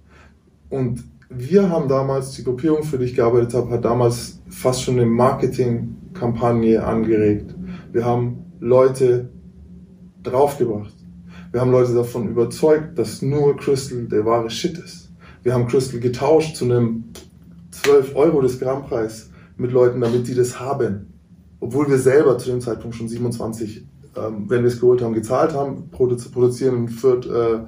Und 0.69 1.03
wir 1.29 1.69
haben 1.69 1.87
damals, 1.87 2.31
die 2.31 2.43
Gruppierung, 2.43 2.83
für 2.83 2.97
die 2.97 3.05
ich 3.05 3.15
gearbeitet 3.15 3.53
habe, 3.53 3.69
hat 3.69 3.85
damals 3.85 4.41
fast 4.49 4.81
schon 4.81 4.95
eine 4.95 5.05
Marketingkampagne 5.05 6.83
angeregt. 6.83 7.53
Wir 7.91 8.05
haben 8.05 8.53
Leute 8.59 9.29
draufgebracht. 10.23 11.00
Wir 11.51 11.59
haben 11.59 11.71
Leute 11.71 11.93
davon 11.93 12.29
überzeugt, 12.29 12.97
dass 12.97 13.21
nur 13.21 13.57
Crystal 13.57 14.05
der 14.05 14.25
wahre 14.25 14.49
Shit 14.49 14.77
ist. 14.77 15.09
Wir 15.43 15.53
haben 15.53 15.67
Crystal 15.67 15.99
getauscht 15.99 16.55
zu 16.55 16.65
einem 16.65 17.05
12 17.71 18.15
Euro 18.15 18.41
des 18.41 18.59
Grammpreis 18.59 19.29
mit 19.57 19.71
Leuten, 19.71 19.99
damit 19.99 20.27
die 20.27 20.35
das 20.35 20.59
haben. 20.59 21.13
Obwohl 21.59 21.89
wir 21.89 21.97
selber 21.97 22.37
zu 22.37 22.49
dem 22.49 22.61
Zeitpunkt 22.61 22.95
schon 22.95 23.09
27, 23.09 23.85
ähm, 24.15 24.45
wenn 24.47 24.61
wir 24.61 24.67
es 24.67 24.79
geholt 24.79 25.01
haben, 25.01 25.13
gezahlt 25.13 25.53
haben, 25.53 25.89
produ 25.91 26.15
produzieren 26.31 26.75
in 26.77 26.89
Fürth 26.89 27.25
äh, 27.25 27.59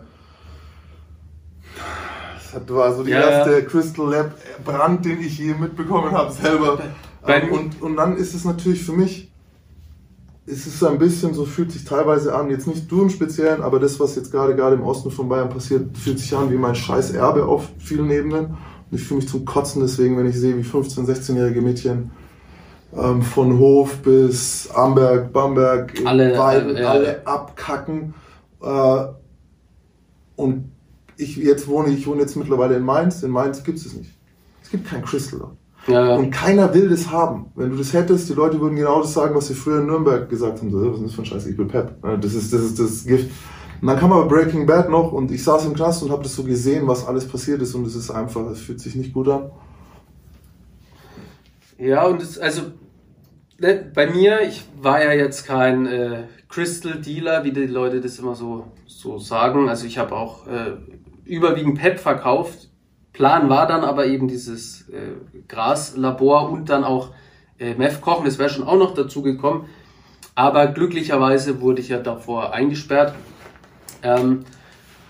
Das 2.53 2.69
war 2.69 2.93
so 2.95 3.03
die 3.03 3.11
Ja, 3.11 3.29
erste 3.29 3.53
ja. 3.53 3.61
Crystal 3.61 4.09
Lab 4.09 4.31
Brand, 4.63 5.03
den 5.03 5.19
ich 5.19 5.37
je 5.37 5.53
mitbekommen 5.53 6.11
habe 6.11 6.31
selber. 6.31 6.79
Ähm, 7.27 7.51
und, 7.51 7.81
und 7.81 7.95
dann 7.95 8.17
ist 8.17 8.33
es 8.33 8.45
natürlich 8.45 8.83
für 8.83 8.93
mich, 8.93 9.32
es 10.45 10.79
so 10.79 10.87
ein 10.87 10.97
bisschen, 10.97 11.33
so 11.33 11.45
fühlt 11.45 11.71
sich 11.71 11.85
teilweise 11.85 12.35
an, 12.35 12.49
jetzt 12.49 12.67
nicht 12.67 12.91
du 12.91 13.03
im 13.03 13.09
Speziellen, 13.09 13.61
aber 13.61 13.79
das, 13.79 13.99
was 13.99 14.15
jetzt 14.15 14.31
gerade 14.31 14.55
gerade 14.55 14.75
im 14.75 14.83
Osten 14.83 15.09
von 15.09 15.29
Bayern 15.29 15.49
passiert, 15.49 15.97
fühlt 15.97 16.19
sich 16.19 16.35
an 16.35 16.51
wie 16.51 16.57
mein 16.57 16.75
scheiß 16.75 17.11
Erbe 17.11 17.45
auf 17.45 17.69
vielen 17.79 18.11
Ebenen. 18.11 18.57
Und 18.91 18.97
ich 18.97 19.03
fühle 19.03 19.21
mich 19.21 19.29
zum 19.29 19.45
Kotzen 19.45 19.81
deswegen, 19.81 20.17
wenn 20.17 20.27
ich 20.27 20.37
sehe, 20.37 20.57
wie 20.57 20.61
15-, 20.61 21.05
16-jährige 21.05 21.61
Mädchen 21.61 22.11
ähm, 22.95 23.21
von 23.21 23.57
Hof 23.57 23.97
bis 23.99 24.69
Amberg, 24.69 25.31
Bamberg, 25.31 25.93
Alle, 26.05 26.37
Weiden, 26.37 26.75
äh, 26.75 26.83
alle 26.83 27.25
abkacken. 27.25 28.13
Äh, 28.61 29.05
und 30.35 30.71
ich 31.15 31.37
jetzt 31.37 31.67
wohne, 31.67 31.89
ich 31.89 32.05
wohne 32.05 32.21
jetzt 32.21 32.35
mittlerweile 32.35 32.75
in 32.75 32.83
Mainz. 32.83 33.23
In 33.23 33.31
Mainz 33.31 33.63
gibt 33.63 33.77
es 33.77 33.85
es 33.85 33.93
nicht. 33.93 34.11
Es 34.61 34.69
gibt 34.69 34.87
kein 34.87 35.03
Crystal 35.03 35.51
Ja, 35.87 36.15
Und 36.15 36.31
keiner 36.31 36.73
will 36.73 36.89
das 36.89 37.11
haben. 37.11 37.51
Wenn 37.55 37.71
du 37.71 37.77
das 37.77 37.91
hättest, 37.93 38.29
die 38.29 38.33
Leute 38.33 38.59
würden 38.59 38.75
genau 38.75 39.01
das 39.01 39.13
sagen, 39.13 39.35
was 39.35 39.47
sie 39.47 39.53
früher 39.53 39.79
in 39.79 39.87
Nürnberg 39.87 40.29
gesagt 40.29 40.59
haben. 40.59 40.71
So, 40.71 40.91
was 40.91 40.99
ist 40.99 41.05
das 41.05 41.13
für 41.13 41.21
ein 41.21 41.25
Scheiß? 41.25 41.45
Ich 41.47 41.57
will 41.57 41.65
Pep. 41.65 41.95
Das 42.21 42.33
ist, 42.33 42.53
das 42.53 42.61
ist 42.61 42.79
das 42.79 43.05
Gift. 43.05 43.31
Und 43.81 43.87
dann 43.87 43.99
kam 43.99 44.13
aber 44.13 44.29
Breaking 44.29 44.65
Bad 44.65 44.89
noch 44.89 45.11
und 45.11 45.29
ich 45.29 45.43
saß 45.43 45.65
im 45.65 45.73
Knast 45.73 46.03
und 46.03 46.11
habe 46.11 46.23
das 46.23 46.35
so 46.35 46.43
gesehen, 46.43 46.87
was 46.87 47.05
alles 47.05 47.27
passiert 47.27 47.61
ist 47.61 47.75
und 47.75 47.85
es 47.85 47.95
ist 47.95 48.11
einfach, 48.11 48.49
es 48.49 48.61
fühlt 48.61 48.79
sich 48.79 48.95
nicht 48.95 49.13
gut 49.13 49.27
an. 49.27 49.51
Ja, 51.77 52.05
und 52.05 52.21
es, 52.21 52.39
also 52.39 52.61
ne, 53.59 53.91
bei 53.93 54.07
mir, 54.09 54.41
ich 54.41 54.63
war 54.81 55.03
ja 55.03 55.11
jetzt 55.11 55.45
kein 55.45 55.85
äh, 55.85 56.23
Crystal 56.47 57.01
Dealer, 57.01 57.43
wie 57.43 57.51
die 57.51 57.65
Leute 57.65 57.99
das 57.99 58.19
immer 58.19 58.35
so, 58.35 58.71
so 58.85 59.17
sagen. 59.17 59.67
Also 59.67 59.85
ich 59.85 59.97
habe 59.97 60.15
auch 60.15 60.47
äh, 60.47 60.77
überwiegend 61.25 61.77
PEP 61.77 61.99
verkauft. 61.99 62.69
Plan 63.13 63.47
war 63.47 63.67
dann 63.67 63.83
aber 63.83 64.07
eben 64.07 64.27
dieses 64.27 64.89
äh, 64.89 65.13
Graslabor 65.47 66.49
und 66.49 66.69
dann 66.69 66.83
auch 66.83 67.11
äh, 67.59 67.75
Meth 67.75 68.01
kochen. 68.01 68.25
Das 68.25 68.39
wäre 68.39 68.49
schon 68.49 68.65
auch 68.65 68.77
noch 68.77 68.95
dazu 68.95 69.21
gekommen. 69.21 69.69
Aber 70.35 70.67
glücklicherweise 70.67 71.61
wurde 71.61 71.81
ich 71.81 71.89
ja 71.89 71.99
davor 71.99 72.53
eingesperrt. 72.53 73.13
Ähm, 74.01 74.45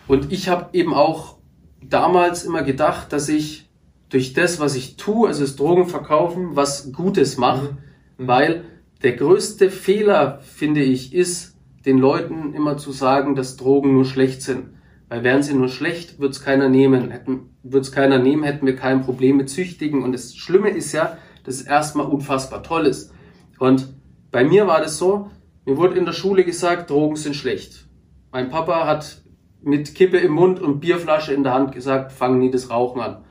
und 0.07 0.33
ich 0.33 0.49
habe 0.49 0.69
eben 0.73 0.93
auch 0.93 1.37
damals 1.81 2.43
immer 2.43 2.63
gedacht, 2.63 3.13
dass 3.13 3.29
ich 3.29 3.69
durch 4.09 4.33
das, 4.33 4.59
was 4.59 4.75
ich 4.75 4.97
tue, 4.97 5.29
also 5.29 5.41
das 5.41 5.55
Drogenverkaufen, 5.55 6.57
was 6.57 6.91
Gutes 6.91 7.37
mache. 7.37 7.77
Weil 8.17 8.65
der 9.01 9.13
größte 9.13 9.69
Fehler, 9.71 10.39
finde 10.41 10.81
ich, 10.81 11.13
ist, 11.13 11.55
den 11.85 11.97
Leuten 11.97 12.53
immer 12.53 12.77
zu 12.77 12.91
sagen, 12.91 13.35
dass 13.35 13.55
Drogen 13.57 13.93
nur 13.93 14.05
schlecht 14.05 14.41
sind. 14.41 14.69
Weil 15.13 15.23
wären 15.23 15.43
sie 15.43 15.53
nur 15.53 15.69
schlecht, 15.69 16.19
wird 16.19 16.33
es 16.33 16.43
keiner 16.43 16.69
nehmen. 16.69 17.13
Wird 17.61 17.83
es 17.83 17.91
keiner 17.91 18.17
nehmen, 18.17 18.41
hätten 18.41 18.65
wir 18.65 18.75
kein 18.75 19.03
Problem 19.03 19.37
mit 19.37 19.47
Züchtigen. 19.47 20.01
Und 20.01 20.11
das 20.11 20.35
Schlimme 20.35 20.71
ist 20.71 20.91
ja, 20.91 21.19
dass 21.43 21.57
es 21.57 21.61
erstmal 21.61 22.07
unfassbar 22.07 22.63
toll 22.63 22.87
ist. 22.87 23.13
Und 23.59 23.93
bei 24.31 24.43
mir 24.43 24.65
war 24.65 24.81
das 24.81 24.97
so, 24.97 25.29
mir 25.65 25.77
wurde 25.77 25.99
in 25.99 26.05
der 26.05 26.13
Schule 26.13 26.43
gesagt, 26.43 26.89
Drogen 26.89 27.15
sind 27.15 27.35
schlecht. 27.35 27.87
Mein 28.31 28.49
Papa 28.49 28.87
hat 28.87 29.21
mit 29.61 29.93
Kippe 29.93 30.17
im 30.17 30.31
Mund 30.31 30.59
und 30.59 30.79
Bierflasche 30.79 31.31
in 31.31 31.43
der 31.43 31.53
Hand 31.53 31.73
gesagt, 31.73 32.11
fang 32.11 32.39
nie 32.39 32.49
das 32.49 32.71
Rauchen 32.71 32.99
an. 32.99 33.23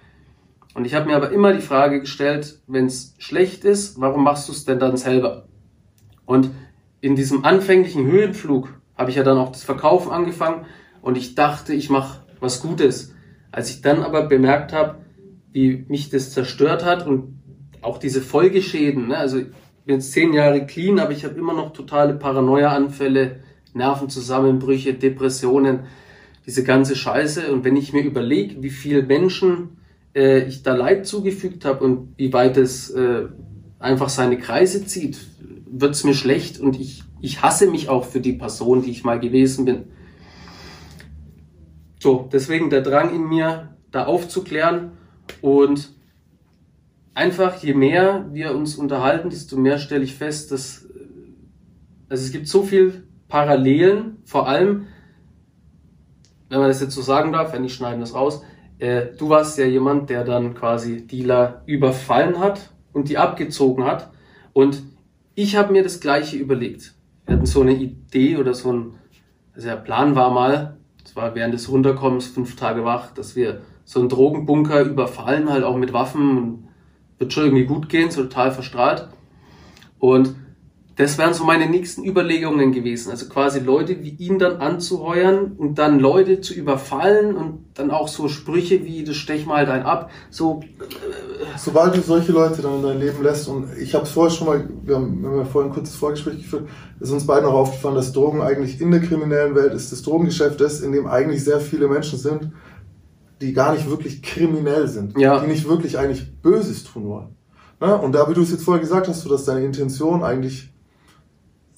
Und 0.74 0.84
ich 0.84 0.94
habe 0.94 1.06
mir 1.06 1.16
aber 1.16 1.32
immer 1.32 1.52
die 1.52 1.62
Frage 1.62 1.98
gestellt, 1.98 2.62
wenn 2.68 2.86
es 2.86 3.16
schlecht 3.18 3.64
ist, 3.64 4.00
warum 4.00 4.22
machst 4.22 4.46
du 4.46 4.52
es 4.52 4.64
denn 4.64 4.78
dann 4.78 4.96
selber? 4.96 5.48
Und 6.26 6.48
in 7.00 7.16
diesem 7.16 7.44
anfänglichen 7.44 8.06
Höhenflug 8.06 8.72
habe 8.96 9.10
ich 9.10 9.16
ja 9.16 9.24
dann 9.24 9.38
auch 9.38 9.50
das 9.50 9.64
Verkaufen 9.64 10.12
angefangen 10.12 10.64
und 11.02 11.18
ich 11.18 11.34
dachte, 11.34 11.74
ich 11.74 11.90
mache 11.90 12.20
was 12.40 12.62
Gutes. 12.62 13.14
Als 13.50 13.68
ich 13.68 13.82
dann 13.82 14.02
aber 14.02 14.22
bemerkt 14.22 14.72
habe, 14.72 15.00
wie 15.52 15.84
mich 15.88 16.08
das 16.08 16.30
zerstört 16.32 16.84
hat 16.84 17.06
und 17.06 17.38
auch 17.82 17.98
diese 17.98 18.22
Folgeschäden, 18.22 19.08
ne? 19.08 19.18
also 19.18 19.38
ich 19.38 19.46
bin 19.84 19.96
jetzt 19.96 20.12
zehn 20.12 20.32
Jahre 20.32 20.64
clean, 20.64 20.98
aber 20.98 21.12
ich 21.12 21.24
habe 21.24 21.34
immer 21.34 21.52
noch 21.52 21.72
totale 21.72 22.14
Paranoia-Anfälle, 22.14 23.40
Nervenzusammenbrüche, 23.74 24.94
Depressionen, 24.94 25.80
diese 26.46 26.64
ganze 26.64 26.96
Scheiße. 26.96 27.52
Und 27.52 27.64
wenn 27.64 27.76
ich 27.76 27.92
mir 27.92 28.02
überlege, 28.02 28.62
wie 28.62 28.70
viele 28.70 29.02
Menschen 29.02 29.76
äh, 30.14 30.44
ich 30.44 30.62
da 30.62 30.74
Leid 30.74 31.06
zugefügt 31.06 31.64
habe 31.64 31.84
und 31.84 32.14
wie 32.16 32.32
weit 32.32 32.56
es 32.56 32.90
äh, 32.90 33.26
einfach 33.78 34.08
seine 34.08 34.38
Kreise 34.38 34.86
zieht, 34.86 35.18
wird's 35.66 36.04
mir 36.04 36.14
schlecht 36.14 36.60
und 36.60 36.78
ich, 36.78 37.02
ich 37.20 37.42
hasse 37.42 37.68
mich 37.68 37.88
auch 37.88 38.04
für 38.04 38.20
die 38.20 38.34
Person, 38.34 38.82
die 38.82 38.90
ich 38.90 39.04
mal 39.04 39.18
gewesen 39.18 39.64
bin. 39.64 39.84
So, 42.02 42.28
deswegen 42.32 42.68
der 42.68 42.80
Drang 42.80 43.14
in 43.14 43.28
mir, 43.28 43.76
da 43.92 44.06
aufzuklären 44.06 44.90
und 45.40 45.94
einfach 47.14 47.62
je 47.62 47.74
mehr 47.74 48.26
wir 48.32 48.56
uns 48.56 48.74
unterhalten, 48.74 49.30
desto 49.30 49.56
mehr 49.56 49.78
stelle 49.78 50.02
ich 50.02 50.16
fest, 50.16 50.50
dass 50.50 50.82
äh, 50.82 50.88
also 52.08 52.24
es 52.24 52.32
gibt 52.32 52.48
so 52.48 52.64
viel 52.64 53.04
Parallelen, 53.28 54.16
vor 54.24 54.48
allem, 54.48 54.88
wenn 56.48 56.58
man 56.58 56.66
das 56.66 56.80
jetzt 56.80 56.96
so 56.96 57.02
sagen 57.02 57.30
darf, 57.30 57.52
wenn 57.52 57.62
ich 57.62 57.74
schneiden 57.74 58.00
das 58.00 58.16
raus, 58.16 58.42
äh, 58.80 59.06
du 59.16 59.28
warst 59.28 59.56
ja 59.56 59.66
jemand, 59.66 60.10
der 60.10 60.24
dann 60.24 60.54
quasi 60.54 61.06
Dealer 61.06 61.62
überfallen 61.66 62.40
hat 62.40 62.72
und 62.92 63.10
die 63.10 63.18
abgezogen 63.18 63.84
hat. 63.84 64.10
Und 64.52 64.82
ich 65.36 65.54
habe 65.54 65.70
mir 65.70 65.84
das 65.84 66.00
gleiche 66.00 66.36
überlegt. 66.36 66.94
Wir 67.26 67.36
hatten 67.36 67.46
so 67.46 67.60
eine 67.60 67.74
Idee 67.74 68.38
oder 68.38 68.54
so 68.54 68.72
ein, 68.72 68.94
also 69.54 69.68
der 69.68 69.76
Plan 69.76 70.16
war 70.16 70.32
mal, 70.32 70.78
das 71.12 71.22
war 71.22 71.34
während 71.34 71.52
des 71.52 71.70
Runterkommens 71.70 72.28
fünf 72.28 72.56
Tage 72.56 72.86
wach, 72.86 73.10
dass 73.12 73.36
wir 73.36 73.60
so 73.84 74.00
einen 74.00 74.08
Drogenbunker 74.08 74.80
überfallen, 74.80 75.50
halt 75.50 75.62
auch 75.62 75.76
mit 75.76 75.92
Waffen 75.92 76.38
und 76.38 76.68
wird 77.18 77.34
schon 77.34 77.44
irgendwie 77.44 77.66
gut 77.66 77.90
gehen, 77.90 78.10
so 78.10 78.22
total 78.22 78.50
verstrahlt. 78.50 79.08
Und 79.98 80.34
das 80.96 81.16
wären 81.16 81.32
so 81.32 81.44
meine 81.44 81.68
nächsten 81.68 82.04
Überlegungen 82.04 82.72
gewesen. 82.72 83.10
Also 83.10 83.26
quasi 83.28 83.60
Leute 83.60 84.02
wie 84.02 84.10
ihn 84.10 84.38
dann 84.38 84.56
anzuheuern 84.56 85.52
und 85.56 85.78
dann 85.78 85.98
Leute 85.98 86.40
zu 86.40 86.52
überfallen 86.54 87.34
und 87.34 87.64
dann 87.74 87.90
auch 87.90 88.08
so 88.08 88.28
Sprüche 88.28 88.84
wie, 88.84 89.02
das 89.04 89.16
stech 89.16 89.46
mal 89.46 89.64
dein 89.64 89.84
ab. 89.84 90.10
So, 90.30 90.60
Sobald 91.56 91.96
du 91.96 92.00
solche 92.02 92.32
Leute 92.32 92.60
dann 92.62 92.76
in 92.76 92.82
dein 92.82 92.98
Leben 93.00 93.22
lässt, 93.22 93.48
und 93.48 93.68
ich 93.80 93.94
habe 93.94 94.04
es 94.04 94.10
vorher 94.10 94.30
schon 94.30 94.46
mal, 94.46 94.68
wir 94.84 94.96
haben, 94.96 95.22
wir 95.22 95.30
haben 95.30 95.38
ja 95.38 95.44
vorhin 95.44 95.70
ein 95.70 95.74
kurzes 95.74 95.96
Vorgespräch 95.96 96.38
geführt, 96.38 96.68
ist 97.00 97.10
uns 97.10 97.26
beiden 97.26 97.48
auch 97.48 97.54
aufgefallen, 97.54 97.94
dass 97.94 98.12
Drogen 98.12 98.42
eigentlich 98.42 98.80
in 98.80 98.90
der 98.90 99.00
kriminellen 99.00 99.54
Welt 99.54 99.72
ist, 99.72 99.92
das 99.92 100.02
Drogengeschäft 100.02 100.60
ist, 100.60 100.80
in 100.82 100.92
dem 100.92 101.06
eigentlich 101.06 101.42
sehr 101.44 101.60
viele 101.60 101.88
Menschen 101.88 102.18
sind, 102.18 102.52
die 103.40 103.52
gar 103.52 103.72
nicht 103.72 103.88
wirklich 103.88 104.22
kriminell 104.22 104.88
sind, 104.88 105.18
Ja. 105.18 105.40
die 105.40 105.46
nicht 105.48 105.68
wirklich 105.68 105.98
eigentlich 105.98 106.30
Böses 106.42 106.84
tun 106.84 107.08
wollen. 107.08 107.36
Ne? 107.80 107.96
Und 107.96 108.12
da, 108.12 108.28
wie 108.28 108.34
du 108.34 108.42
es 108.42 108.50
jetzt 108.50 108.64
vorher 108.64 108.80
gesagt 108.80 109.08
hast, 109.08 109.22
so 109.22 109.28
dass 109.28 109.44
deine 109.44 109.64
Intention 109.64 110.22
eigentlich 110.22 110.72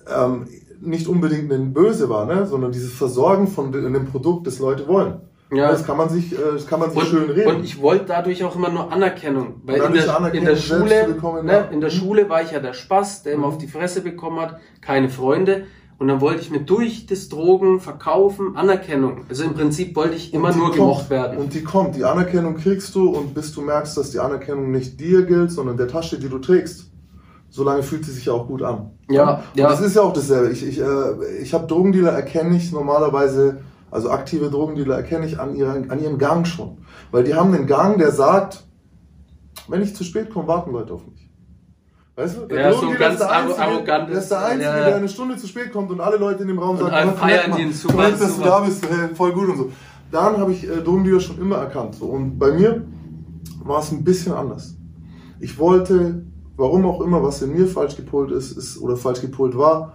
ähm, 0.08 0.46
nicht 0.80 1.08
unbedingt 1.08 1.52
ein 1.52 1.72
Böse 1.72 2.08
war, 2.08 2.26
ne? 2.26 2.46
sondern 2.46 2.72
dieses 2.72 2.92
Versorgen 2.92 3.46
von 3.48 3.72
dem 3.72 4.06
Produkt, 4.06 4.46
das 4.46 4.58
Leute 4.58 4.86
wollen. 4.86 5.20
Ja. 5.52 5.70
Das 5.70 5.84
kann 5.84 5.96
man 5.96 6.08
sich, 6.08 6.32
äh, 6.32 6.36
das 6.54 6.66
kann 6.66 6.80
man 6.80 6.90
sich 6.90 7.00
und, 7.00 7.06
schön 7.06 7.30
reden. 7.30 7.56
und 7.56 7.64
ich 7.64 7.80
wollte 7.80 8.06
dadurch 8.06 8.42
auch 8.44 8.56
immer 8.56 8.70
nur 8.70 8.90
Anerkennung. 8.92 9.60
Weil 9.64 9.80
in 9.82 9.92
der, 9.92 10.16
Anerkennung 10.16 10.48
in 10.48 10.54
der 10.54 10.60
Schule, 10.60 11.04
bekommen, 11.06 11.46
ne, 11.46 11.52
ja. 11.52 11.60
in 11.70 11.80
der 11.80 11.90
Schule 11.90 12.28
war 12.28 12.42
ich 12.42 12.50
ja 12.50 12.60
der 12.60 12.72
Spaß, 12.72 13.22
der 13.22 13.34
immer 13.34 13.46
Mhm. 13.46 13.52
auf 13.52 13.58
die 13.58 13.68
Fresse 13.68 14.00
bekommen 14.00 14.40
hat, 14.40 14.58
keine 14.80 15.08
Freunde. 15.08 15.64
Und 15.96 16.08
dann 16.08 16.20
wollte 16.20 16.40
ich 16.40 16.50
mir 16.50 16.60
durch 16.60 17.06
das 17.06 17.28
Drogen 17.28 17.78
verkaufen 17.78 18.56
Anerkennung. 18.56 19.26
Also 19.28 19.44
im 19.44 19.54
Prinzip 19.54 19.94
wollte 19.94 20.16
ich 20.16 20.34
immer 20.34 20.50
nur 20.50 20.66
kommt. 20.66 20.76
gemocht 20.76 21.10
werden. 21.10 21.38
Und 21.38 21.54
die 21.54 21.62
kommt. 21.62 21.94
Die 21.94 22.04
Anerkennung 22.04 22.56
kriegst 22.56 22.94
du 22.96 23.10
und 23.10 23.32
bis 23.32 23.52
du 23.52 23.60
merkst, 23.60 23.96
dass 23.96 24.10
die 24.10 24.18
Anerkennung 24.18 24.72
nicht 24.72 24.98
dir 24.98 25.22
gilt, 25.22 25.52
sondern 25.52 25.76
der 25.76 25.86
Tasche, 25.86 26.18
die 26.18 26.28
du 26.28 26.38
trägst, 26.38 26.90
solange 27.54 27.84
fühlt 27.84 28.04
sie 28.04 28.10
sich 28.10 28.24
ja 28.26 28.32
auch 28.32 28.48
gut 28.48 28.62
an. 28.62 28.90
Ja, 29.08 29.34
und 29.52 29.58
ja. 29.58 29.68
das 29.68 29.80
ist 29.80 29.94
ja 29.94 30.02
auch 30.02 30.12
dasselbe. 30.12 30.50
Ich, 30.50 30.66
ich, 30.66 30.80
äh, 30.80 31.36
ich 31.40 31.54
habe 31.54 31.68
Drogendealer 31.68 32.10
erkenne 32.10 32.56
ich 32.56 32.72
normalerweise, 32.72 33.58
also 33.92 34.10
aktive 34.10 34.50
Drogendealer 34.50 34.96
erkenne 34.96 35.24
ich 35.26 35.38
an, 35.38 35.54
ihren, 35.54 35.88
an 35.88 36.02
ihrem 36.02 36.18
Gang 36.18 36.44
schon. 36.48 36.78
Weil 37.12 37.22
die 37.22 37.34
haben 37.34 37.54
einen 37.54 37.68
Gang, 37.68 37.96
der 37.98 38.10
sagt, 38.10 38.64
wenn 39.68 39.82
ich 39.82 39.94
zu 39.94 40.02
spät 40.02 40.30
komme, 40.30 40.48
warten 40.48 40.72
Leute 40.72 40.94
auf 40.94 41.06
mich. 41.06 41.30
Weißt 42.16 42.38
du? 42.48 42.52
Ja, 42.54 42.72
so 42.72 42.90
ganz 42.98 43.14
ist 43.14 43.20
der 43.20 43.30
Einzige, 43.30 43.62
arrogantes- 43.62 44.10
Der 44.10 44.18
ist 44.18 44.30
der 44.32 44.44
Einzige, 44.44 44.62
ja, 44.64 44.78
ja. 44.78 44.84
der 44.86 44.96
eine 44.96 45.08
Stunde 45.08 45.36
zu 45.36 45.46
spät 45.46 45.72
kommt 45.72 45.90
und 45.92 46.00
alle 46.00 46.16
Leute 46.16 46.42
in 46.42 46.48
dem 46.48 46.58
Raum 46.58 46.76
sagen, 46.76 46.90
alle 46.90 47.12
"Oh, 47.12 47.16
feiern 47.16 47.50
Mann. 47.50 47.60
ihn, 47.60 47.72
super, 47.72 47.94
Toll, 47.94 48.10
dass 48.10 48.20
du 48.20 48.26
super." 48.26 48.48
da 48.48 48.60
bist, 48.60 48.84
hey, 48.88 49.14
voll 49.14 49.32
gut 49.32 49.48
und 49.48 49.56
so. 49.58 49.70
Daran 50.10 50.38
habe 50.38 50.50
ich 50.52 50.64
äh, 50.68 50.80
Drogendealer 50.82 51.20
schon 51.20 51.38
immer 51.38 51.56
erkannt. 51.58 51.94
So. 51.94 52.06
Und 52.06 52.36
bei 52.36 52.50
mir 52.52 52.84
war 53.64 53.78
es 53.80 53.92
ein 53.92 54.02
bisschen 54.02 54.32
anders. 54.32 54.74
Ich 55.40 55.56
wollte, 55.58 56.24
warum 56.56 56.84
auch 56.86 57.00
immer, 57.00 57.22
was 57.22 57.42
in 57.42 57.52
mir 57.52 57.66
falsch 57.66 57.96
gepolt 57.96 58.30
ist, 58.30 58.56
ist 58.56 58.80
oder 58.80 58.96
falsch 58.96 59.20
gepolt 59.20 59.56
war, 59.56 59.94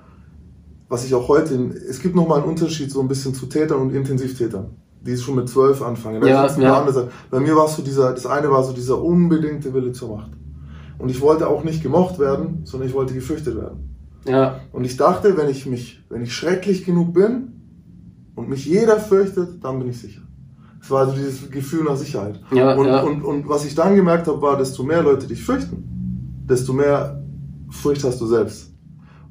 was 0.90 1.06
ich 1.06 1.14
auch 1.14 1.28
heute, 1.28 1.54
in, 1.54 1.72
es 1.72 2.02
gibt 2.02 2.16
nochmal 2.16 2.40
einen 2.40 2.50
Unterschied 2.50 2.92
so 2.92 3.00
ein 3.00 3.08
bisschen 3.08 3.34
zu 3.34 3.46
Tätern 3.46 3.80
und 3.80 3.94
Intensivtätern, 3.94 4.72
die 5.02 5.16
schon 5.18 5.36
mit 5.36 5.48
zwölf 5.48 5.82
anfangen. 5.82 6.26
Ja, 6.26 6.48
ja. 6.48 6.80
andere. 6.80 7.10
Bei 7.30 7.40
mir 7.40 7.56
war 7.56 7.66
es 7.66 7.76
so 7.76 7.84
dieser, 7.84 8.12
das 8.12 8.26
eine 8.26 8.50
war 8.50 8.64
so 8.64 8.74
dieser 8.74 9.02
unbedingte 9.02 9.74
Wille 9.74 9.92
zur 9.92 10.18
Macht. 10.18 10.32
Und 10.98 11.10
ich 11.10 11.22
wollte 11.22 11.48
auch 11.48 11.64
nicht 11.64 11.82
gemocht 11.82 12.20
werden, 12.20 12.62
sondern 12.66 12.90
ich 12.90 12.96
wollte 12.96 13.14
gefürchtet 13.14 13.56
werden. 13.56 13.96
Ja, 14.26 14.60
Und 14.74 14.84
ich 14.84 14.98
dachte, 14.98 15.38
wenn 15.38 15.48
ich 15.48 15.66
mich, 15.66 16.04
wenn 16.10 16.22
ich 16.22 16.34
schrecklich 16.34 16.84
genug 16.84 17.14
bin 17.14 17.54
und 18.36 18.50
mich 18.50 18.66
jeder 18.66 19.00
fürchtet, 19.00 19.64
dann 19.64 19.80
bin 19.80 19.90
ich 19.90 20.00
sicher. 20.00 20.22
Es 20.82 20.92
war 20.92 21.06
also 21.06 21.14
dieses 21.14 21.50
Gefühl 21.50 21.84
nach 21.84 21.96
Sicherheit. 21.96 22.40
Ja, 22.52 22.76
und, 22.76 22.86
ja. 22.88 23.02
Und, 23.02 23.24
und 23.24 23.48
was 23.48 23.66
ich 23.66 23.76
dann 23.76 23.96
gemerkt 23.96 24.28
habe, 24.28 24.42
war, 24.42 24.58
desto 24.58 24.84
mehr 24.84 25.04
Leute 25.04 25.28
dich 25.28 25.44
fürchten, 25.44 25.99
desto 26.50 26.74
mehr 26.74 27.22
Furcht 27.70 28.04
hast 28.04 28.20
du 28.20 28.26
selbst. 28.28 28.72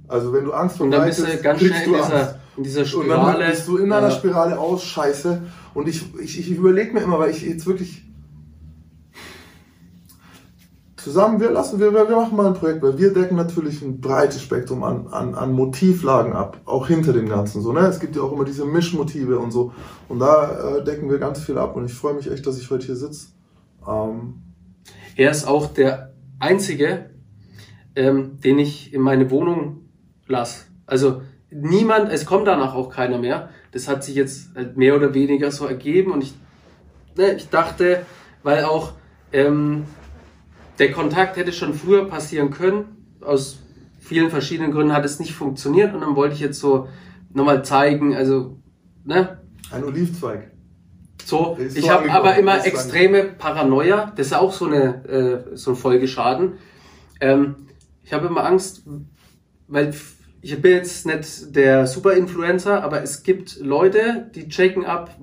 Also 0.06 0.32
wenn 0.32 0.44
du 0.44 0.52
Angst 0.52 0.80
Und 0.80 0.90
dann 0.90 1.06
bist 1.06 1.18
du 1.18 1.22
verbreitest, 1.24 1.44
ganz 1.44 1.58
kriegst 1.58 1.74
schnell 1.74 1.86
in 1.86 1.92
du 1.92 1.98
dieser, 1.98 2.20
Angst. 2.20 2.34
in 2.56 2.62
dieser 2.62 2.80
Und 2.80 3.08
dann 3.08 3.20
Spirale. 3.20 3.50
bist 3.50 3.68
du 3.68 3.76
in 3.76 3.92
einer. 3.92 4.10
Spirale 4.10 4.58
aus, 4.58 4.84
scheiße. 4.84 5.42
Und 5.74 5.88
ich, 5.88 6.14
ich, 6.20 6.38
ich 6.40 6.50
überlege 6.50 6.92
mir 6.94 7.00
immer, 7.00 7.18
weil 7.18 7.30
ich 7.30 7.42
jetzt 7.42 7.66
wirklich 7.66 8.04
zusammen, 10.96 11.40
wir 11.40 11.50
lassen, 11.50 11.78
wir, 11.78 11.92
wir 11.92 12.04
machen 12.16 12.36
mal 12.36 12.46
ein 12.46 12.54
Projekt, 12.54 12.82
weil 12.82 12.98
wir 12.98 13.12
decken 13.12 13.36
natürlich 13.36 13.82
ein 13.82 14.00
breites 14.00 14.42
Spektrum 14.42 14.82
an, 14.82 15.06
an, 15.08 15.34
an 15.34 15.52
Motivlagen 15.52 16.32
ab, 16.32 16.58
auch 16.64 16.88
hinter 16.88 17.12
dem 17.12 17.28
Ganzen. 17.28 17.62
So, 17.62 17.72
ne? 17.72 17.80
Es 17.80 18.00
gibt 18.00 18.16
ja 18.16 18.22
auch 18.22 18.32
immer 18.32 18.44
diese 18.44 18.64
Mischmotive 18.64 19.38
und 19.38 19.50
so. 19.50 19.72
Und 20.08 20.18
da 20.18 20.76
äh, 20.78 20.84
decken 20.84 21.08
wir 21.10 21.18
ganz 21.18 21.40
viel 21.40 21.56
ab 21.58 21.76
und 21.76 21.84
ich 21.84 21.94
freue 21.94 22.14
mich 22.14 22.30
echt, 22.30 22.46
dass 22.46 22.58
ich 22.58 22.70
heute 22.70 22.86
hier 22.86 22.96
sitze. 22.96 23.28
Ähm, 23.86 24.34
Er 25.16 25.30
ist 25.30 25.46
auch 25.46 25.66
der 25.66 26.12
einzige, 26.38 27.10
ähm, 27.96 28.40
den 28.40 28.58
ich 28.58 28.92
in 28.92 29.00
meine 29.00 29.30
Wohnung 29.30 29.88
lasse. 30.26 30.66
Also 30.86 31.22
niemand, 31.50 32.12
es 32.12 32.26
kommt 32.26 32.46
danach 32.46 32.74
auch 32.74 32.90
keiner 32.90 33.18
mehr. 33.18 33.50
Das 33.72 33.88
hat 33.88 34.04
sich 34.04 34.14
jetzt 34.14 34.54
halt 34.54 34.76
mehr 34.76 34.96
oder 34.96 35.14
weniger 35.14 35.50
so 35.50 35.66
ergeben 35.66 36.12
und 36.12 36.22
ich, 36.22 36.34
ne, 37.16 37.34
ich 37.34 37.48
dachte, 37.48 38.06
weil 38.42 38.64
auch 38.64 38.92
ähm, 39.32 39.84
der 40.78 40.92
Kontakt 40.92 41.36
hätte 41.36 41.52
schon 41.52 41.74
früher 41.74 42.08
passieren 42.08 42.50
können. 42.50 42.84
Aus 43.20 43.58
vielen 43.98 44.30
verschiedenen 44.30 44.72
Gründen 44.72 44.92
hat 44.92 45.04
es 45.04 45.18
nicht 45.18 45.34
funktioniert 45.34 45.92
und 45.94 46.00
dann 46.00 46.16
wollte 46.16 46.34
ich 46.34 46.40
jetzt 46.40 46.60
so 46.60 46.88
nochmal 47.32 47.64
zeigen, 47.64 48.14
also, 48.14 48.58
ne, 49.04 49.38
ein 49.70 49.84
Olivzweig. 49.84 50.50
So, 51.28 51.56
Ist 51.58 51.76
ich 51.76 51.84
so 51.84 51.90
habe 51.90 52.10
aber 52.10 52.36
immer 52.36 52.64
extreme 52.64 53.24
Paranoia. 53.24 54.12
Das 54.16 54.28
ist 54.28 54.32
auch 54.32 54.52
so 54.52 54.64
eine 54.64 55.44
äh, 55.52 55.56
so 55.56 55.72
ein 55.72 55.76
Folgeschaden. 55.76 56.54
Ähm, 57.20 57.56
ich 58.02 58.14
habe 58.14 58.28
immer 58.28 58.46
Angst, 58.46 58.82
weil 59.66 59.92
ich 60.40 60.58
bin 60.62 60.72
jetzt 60.72 61.04
nicht 61.04 61.54
der 61.54 61.86
Super-Influencer, 61.86 62.82
aber 62.82 63.02
es 63.02 63.24
gibt 63.24 63.58
Leute, 63.60 64.30
die 64.34 64.48
checken 64.48 64.86
ab, 64.86 65.18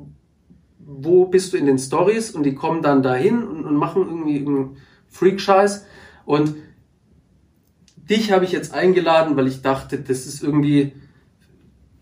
wo 0.78 1.26
bist 1.26 1.54
du 1.54 1.58
in 1.58 1.66
den 1.66 1.80
Stories 1.80 2.30
und 2.30 2.44
die 2.44 2.54
kommen 2.54 2.84
dann 2.84 3.02
dahin 3.02 3.44
und, 3.44 3.66
und 3.66 3.76
machen 3.76 4.04
irgendwie 4.04 4.46
einen 4.46 4.78
Freak-Scheiß. 5.08 5.88
Und 6.26 6.54
dich 7.96 8.32
habe 8.32 8.46
ich 8.46 8.52
jetzt 8.52 8.76
eingeladen, 8.76 9.36
weil 9.38 9.48
ich 9.48 9.64
dachte, 9.64 9.98
das 9.98 10.28
ist 10.28 10.44
irgendwie, 10.44 10.94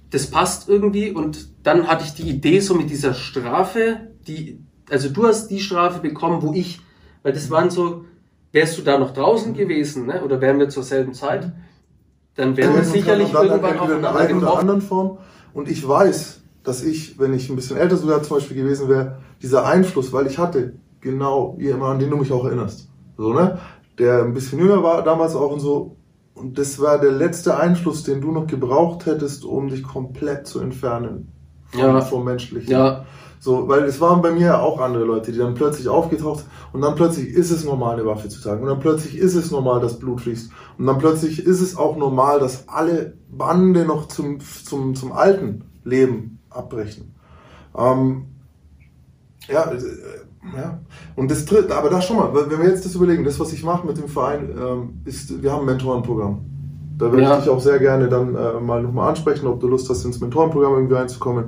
das 0.10 0.28
passt 0.28 0.68
irgendwie. 0.68 1.12
Und 1.12 1.53
dann 1.63 1.88
hatte 1.88 2.04
ich 2.04 2.13
die 2.13 2.30
Idee 2.30 2.60
so 2.60 2.76
mit 2.76 2.89
dieser 2.89 3.13
Strafe, 3.13 4.10
die, 4.28 4.60
also 4.89 5.10
du 5.10 5.26
hast 5.26 5.47
die 5.47 5.62
Strafe 5.62 6.02
bekommen, 6.02 6.41
wo 6.41 6.54
ich, 6.54 6.82
weil 7.23 7.34
das 7.34 7.49
waren 7.49 7.69
so, 7.69 8.06
wärst 8.52 8.78
du 8.78 8.82
da 8.84 8.99
noch 8.99 9.12
draußen 9.12 9.54
gewesen, 9.54 10.06
ne? 10.06 10.23
oder 10.23 10.41
wären 10.41 10.60
wir 10.60 10.69
zur 10.69 10.84
selben 10.84 11.13
Zeit, 11.13 11.52
dann 12.36 12.58
wären 12.58 12.76
wir 12.76 12.84
sicherlich 12.84 13.32
dann 13.32 13.47
irgendwann 13.47 13.73
in 13.73 13.80
aufeinander 13.80 14.15
oder 14.15 14.28
getroffen. 14.28 14.60
anderen 14.60 14.82
Form. 14.82 15.17
Und 15.54 15.69
ich 15.69 15.88
weiß, 15.88 16.41
dass 16.63 16.84
ich, 16.84 17.17
wenn 17.19 17.34
ich 17.34 17.49
ein 17.49 17.56
bisschen 17.56 17.78
älter 17.78 17.95
sogar 17.95 18.21
zum 18.23 18.38
Beispiel 18.38 18.58
gewesen 18.58 18.89
wäre, 18.89 19.19
dieser 19.41 19.65
Einfluss, 19.65 20.12
weil 20.12 20.28
ich 20.28 20.38
hatte, 20.38 20.73
genau, 20.99 21.56
wie 21.58 21.69
immer, 21.69 21.88
an 21.88 21.99
den 21.99 22.10
du 22.10 22.17
mich 22.17 22.32
auch 22.32 22.45
erinnerst. 22.45 22.89
So, 23.17 23.34
ne? 23.34 23.60
Der 23.99 24.23
ein 24.23 24.34
bisschen 24.34 24.60
jünger 24.60 24.82
war 24.82 25.04
damals 25.04 25.36
auch 25.36 25.52
und 25.52 25.60
so. 25.60 25.95
Und 26.34 26.58
das 26.58 26.80
war 26.80 26.99
der 26.99 27.12
letzte 27.12 27.58
Einfluss, 27.58 28.04
den 28.04 28.21
du 28.21 28.32
noch 28.32 28.47
gebraucht 28.47 29.06
hättest, 29.06 29.45
um 29.45 29.69
dich 29.69 29.84
komplett 29.84 30.47
zu 30.47 30.60
entfernen 30.60 31.33
Ja. 31.73 32.01
vom 32.01 32.23
Menschlichen. 32.25 32.71
Ja, 32.71 33.05
So, 33.39 33.67
weil 33.67 33.83
es 33.83 33.99
waren 33.99 34.21
bei 34.21 34.31
mir 34.31 34.47
ja 34.47 34.59
auch 34.62 34.79
andere 34.79 35.03
Leute, 35.03 35.31
die 35.31 35.38
dann 35.38 35.53
plötzlich 35.53 35.89
aufgetaucht 35.89 36.39
sind 36.39 36.49
und 36.71 36.81
dann 36.81 36.95
plötzlich 36.95 37.27
ist 37.29 37.51
es 37.51 37.65
normal, 37.65 37.95
eine 37.95 38.05
Waffe 38.05 38.29
zu 38.29 38.41
tragen 38.41 38.63
und 38.63 38.69
dann 38.69 38.79
plötzlich 38.79 39.17
ist 39.17 39.36
es 39.36 39.51
normal, 39.51 39.81
dass 39.81 39.99
Blut 39.99 40.21
fließt 40.21 40.51
und 40.77 40.86
dann 40.86 40.97
plötzlich 40.97 41.45
ist 41.45 41.59
es 41.62 41.75
auch 41.75 41.97
normal, 41.97 42.39
dass 42.39 42.67
alle 42.69 43.15
Bande 43.29 43.86
noch 43.86 44.07
zum, 44.07 44.39
zum, 44.39 44.95
zum 44.95 45.12
alten 45.12 45.65
Leben 45.83 46.39
abbrechen. 46.49 47.13
Ähm, 47.77 48.27
ja, 49.47 49.71
äh, 49.71 49.81
ja, 50.55 50.79
und 51.15 51.31
das 51.31 51.45
tritt, 51.45 51.71
aber 51.71 51.89
da 51.89 52.01
schon 52.01 52.17
mal, 52.17 52.33
wenn 52.33 52.59
wir 52.59 52.69
jetzt 52.69 52.86
das 52.86 52.95
überlegen, 52.95 53.23
das, 53.23 53.39
was 53.39 53.53
ich 53.53 53.63
mache 53.63 53.88
mit 53.88 53.97
dem 53.97 54.07
Verein, 54.07 54.49
ähm, 54.57 55.01
ist, 55.05 55.41
wir 55.41 55.51
haben 55.51 55.62
ein 55.62 55.65
Mentorenprogramm. 55.65 56.53
Da 56.97 57.12
würde 57.12 57.23
Ja. 57.23 57.34
ich 57.38 57.43
dich 57.43 57.49
auch 57.49 57.60
sehr 57.60 57.79
gerne 57.79 58.08
dann 58.10 58.36
äh, 58.36 58.60
mal 58.60 58.82
nochmal 58.84 59.10
ansprechen, 59.10 59.47
ob 59.47 59.60
du 59.60 59.67
Lust 59.67 59.89
hast, 59.89 60.06
ins 60.06 60.19
Mentorenprogramm 60.19 60.73
irgendwie 60.73 60.95
reinzukommen. 60.95 61.45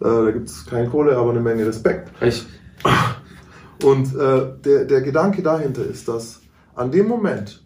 Äh, 0.00 0.04
da 0.04 0.30
gibt 0.30 0.48
es 0.48 0.66
keine 0.66 0.88
Kohle, 0.88 1.16
aber 1.16 1.30
eine 1.30 1.40
Menge 1.40 1.66
Respekt. 1.66 2.10
ich, 2.22 2.46
Und 3.84 4.14
äh, 4.16 4.52
der, 4.64 4.84
der 4.86 5.00
Gedanke 5.02 5.42
dahinter 5.42 5.84
ist, 5.84 6.08
dass 6.08 6.40
an 6.74 6.90
dem 6.90 7.08
Moment, 7.08 7.62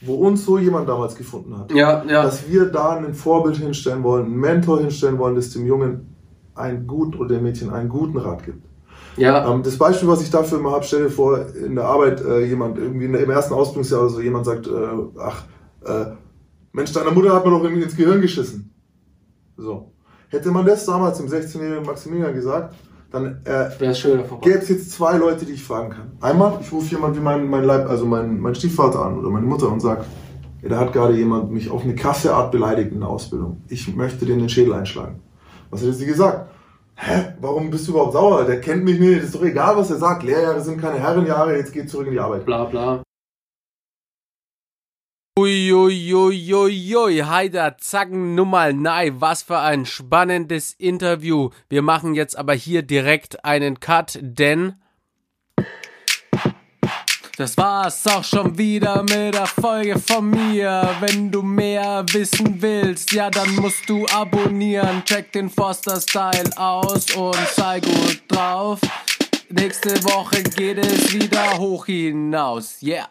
wo 0.00 0.14
uns 0.14 0.44
so 0.44 0.58
jemand 0.58 0.88
damals 0.88 1.16
gefunden 1.16 1.58
hat, 1.58 1.72
ja, 1.72 2.04
ja, 2.04 2.22
dass 2.22 2.48
wir 2.48 2.66
da 2.66 2.90
ein 2.96 3.14
Vorbild 3.14 3.56
hinstellen 3.56 4.02
wollen, 4.04 4.26
einen 4.26 4.36
Mentor 4.36 4.80
hinstellen 4.80 5.18
wollen, 5.18 5.34
das 5.34 5.50
dem 5.50 5.66
Jungen 5.66 6.14
einen 6.54 6.86
guten 6.86 7.16
oder 7.18 7.34
dem 7.36 7.42
Mädchen 7.44 7.70
einen 7.70 7.88
guten 7.88 8.16
Rat 8.18 8.44
gibt. 8.44 8.64
ja, 9.16 9.48
Ähm, 9.52 9.62
das 9.64 9.76
Beispiel, 9.76 10.08
was 10.08 10.22
ich 10.22 10.30
dafür 10.30 10.58
immer 10.58 10.70
habe, 10.72 10.84
stell 10.84 11.04
dir 11.04 11.10
vor, 11.10 11.40
in 11.54 11.74
der 11.74 11.84
Arbeit 11.84 12.20
äh, 12.24 12.44
jemand, 12.44 12.78
irgendwie 12.78 13.06
in 13.06 13.12
der, 13.12 13.22
im 13.22 13.30
ersten 13.30 13.54
Ausbildungsjahr 13.54 14.02
oder 14.02 14.10
so, 14.10 14.20
jemand 14.20 14.44
sagt, 14.46 14.66
äh, 14.68 14.70
ach, 15.20 15.42
äh, 15.84 16.06
Mensch, 16.78 16.92
deiner 16.92 17.10
Mutter 17.10 17.34
hat 17.34 17.44
man 17.44 17.54
doch 17.54 17.64
irgendwie 17.64 17.82
ins 17.82 17.96
Gehirn 17.96 18.20
geschissen. 18.20 18.72
So. 19.56 19.92
Hätte 20.28 20.50
man 20.52 20.64
das 20.64 20.84
damals 20.86 21.18
dem 21.18 21.26
16-jährigen 21.26 21.84
Maximilian 21.84 22.32
gesagt, 22.32 22.76
dann 23.10 23.40
äh, 23.44 23.70
gäbe 23.78 24.58
es 24.58 24.68
jetzt 24.68 24.92
zwei 24.92 25.16
Leute, 25.16 25.44
die 25.44 25.54
ich 25.54 25.64
fragen 25.64 25.90
kann. 25.90 26.12
Einmal, 26.20 26.58
ich 26.60 26.70
rufe 26.70 26.94
jemand 26.94 27.16
wie 27.16 27.20
mein, 27.20 27.48
mein 27.48 27.64
Leib, 27.64 27.88
also 27.88 28.04
mein, 28.06 28.38
mein 28.38 28.54
Stiefvater 28.54 29.04
an 29.04 29.18
oder 29.18 29.28
meine 29.28 29.46
Mutter 29.46 29.72
und 29.72 29.80
sage, 29.80 30.04
ja, 30.62 30.68
da 30.68 30.78
hat 30.78 30.92
gerade 30.92 31.14
jemand 31.14 31.50
mich 31.50 31.68
auf 31.68 31.82
eine 31.82 31.96
krasse 31.96 32.32
Art 32.32 32.52
beleidigt 32.52 32.92
in 32.92 33.00
der 33.00 33.08
Ausbildung. 33.08 33.62
Ich 33.68 33.96
möchte 33.96 34.24
den 34.24 34.38
den 34.38 34.48
Schädel 34.48 34.74
einschlagen. 34.74 35.20
Was 35.70 35.80
hätte 35.80 35.94
sie 35.94 36.06
gesagt? 36.06 36.50
Hä? 36.94 37.34
Warum 37.40 37.70
bist 37.70 37.88
du 37.88 37.92
überhaupt 37.92 38.12
sauer? 38.12 38.44
Der 38.44 38.60
kennt 38.60 38.84
mich 38.84 39.00
nicht. 39.00 39.22
Ist 39.22 39.34
doch 39.34 39.42
egal, 39.42 39.76
was 39.76 39.90
er 39.90 39.98
sagt. 39.98 40.22
Lehrjahre 40.22 40.60
sind 40.60 40.80
keine 40.80 40.98
Herrenjahre. 40.98 41.56
Jetzt 41.56 41.72
geht 41.72 41.90
zurück 41.90 42.06
in 42.06 42.12
die 42.12 42.20
Arbeit. 42.20 42.44
Bla 42.44 42.64
bla. 42.64 43.02
Uiuiuiui, 45.38 47.18
Heider, 47.18 47.76
zacken, 47.78 48.34
nun 48.34 48.50
mal 48.50 48.72
nein, 48.72 49.20
was 49.20 49.44
für 49.44 49.60
ein 49.60 49.86
spannendes 49.86 50.72
Interview. 50.72 51.50
Wir 51.68 51.80
machen 51.80 52.16
jetzt 52.16 52.36
aber 52.36 52.54
hier 52.54 52.82
direkt 52.82 53.44
einen 53.44 53.78
Cut, 53.78 54.18
denn 54.20 54.74
das 57.36 57.56
war's 57.56 58.04
auch 58.08 58.24
schon 58.24 58.58
wieder 58.58 59.02
mit 59.02 59.34
der 59.34 59.46
Folge 59.46 60.00
von 60.00 60.28
mir. 60.28 60.96
Wenn 60.98 61.30
du 61.30 61.42
mehr 61.42 62.04
wissen 62.10 62.60
willst, 62.60 63.12
ja, 63.12 63.30
dann 63.30 63.54
musst 63.54 63.88
du 63.88 64.06
abonnieren. 64.06 65.04
Check 65.04 65.30
den 65.30 65.50
Forster 65.50 66.00
Style 66.00 66.50
aus 66.56 67.14
und 67.14 67.38
sei 67.54 67.78
gut 67.78 68.22
drauf. 68.26 68.80
Nächste 69.50 70.02
Woche 70.02 70.42
geht 70.42 70.78
es 70.78 71.12
wieder 71.14 71.58
hoch 71.58 71.86
hinaus. 71.86 72.82
Yeah. 72.82 73.08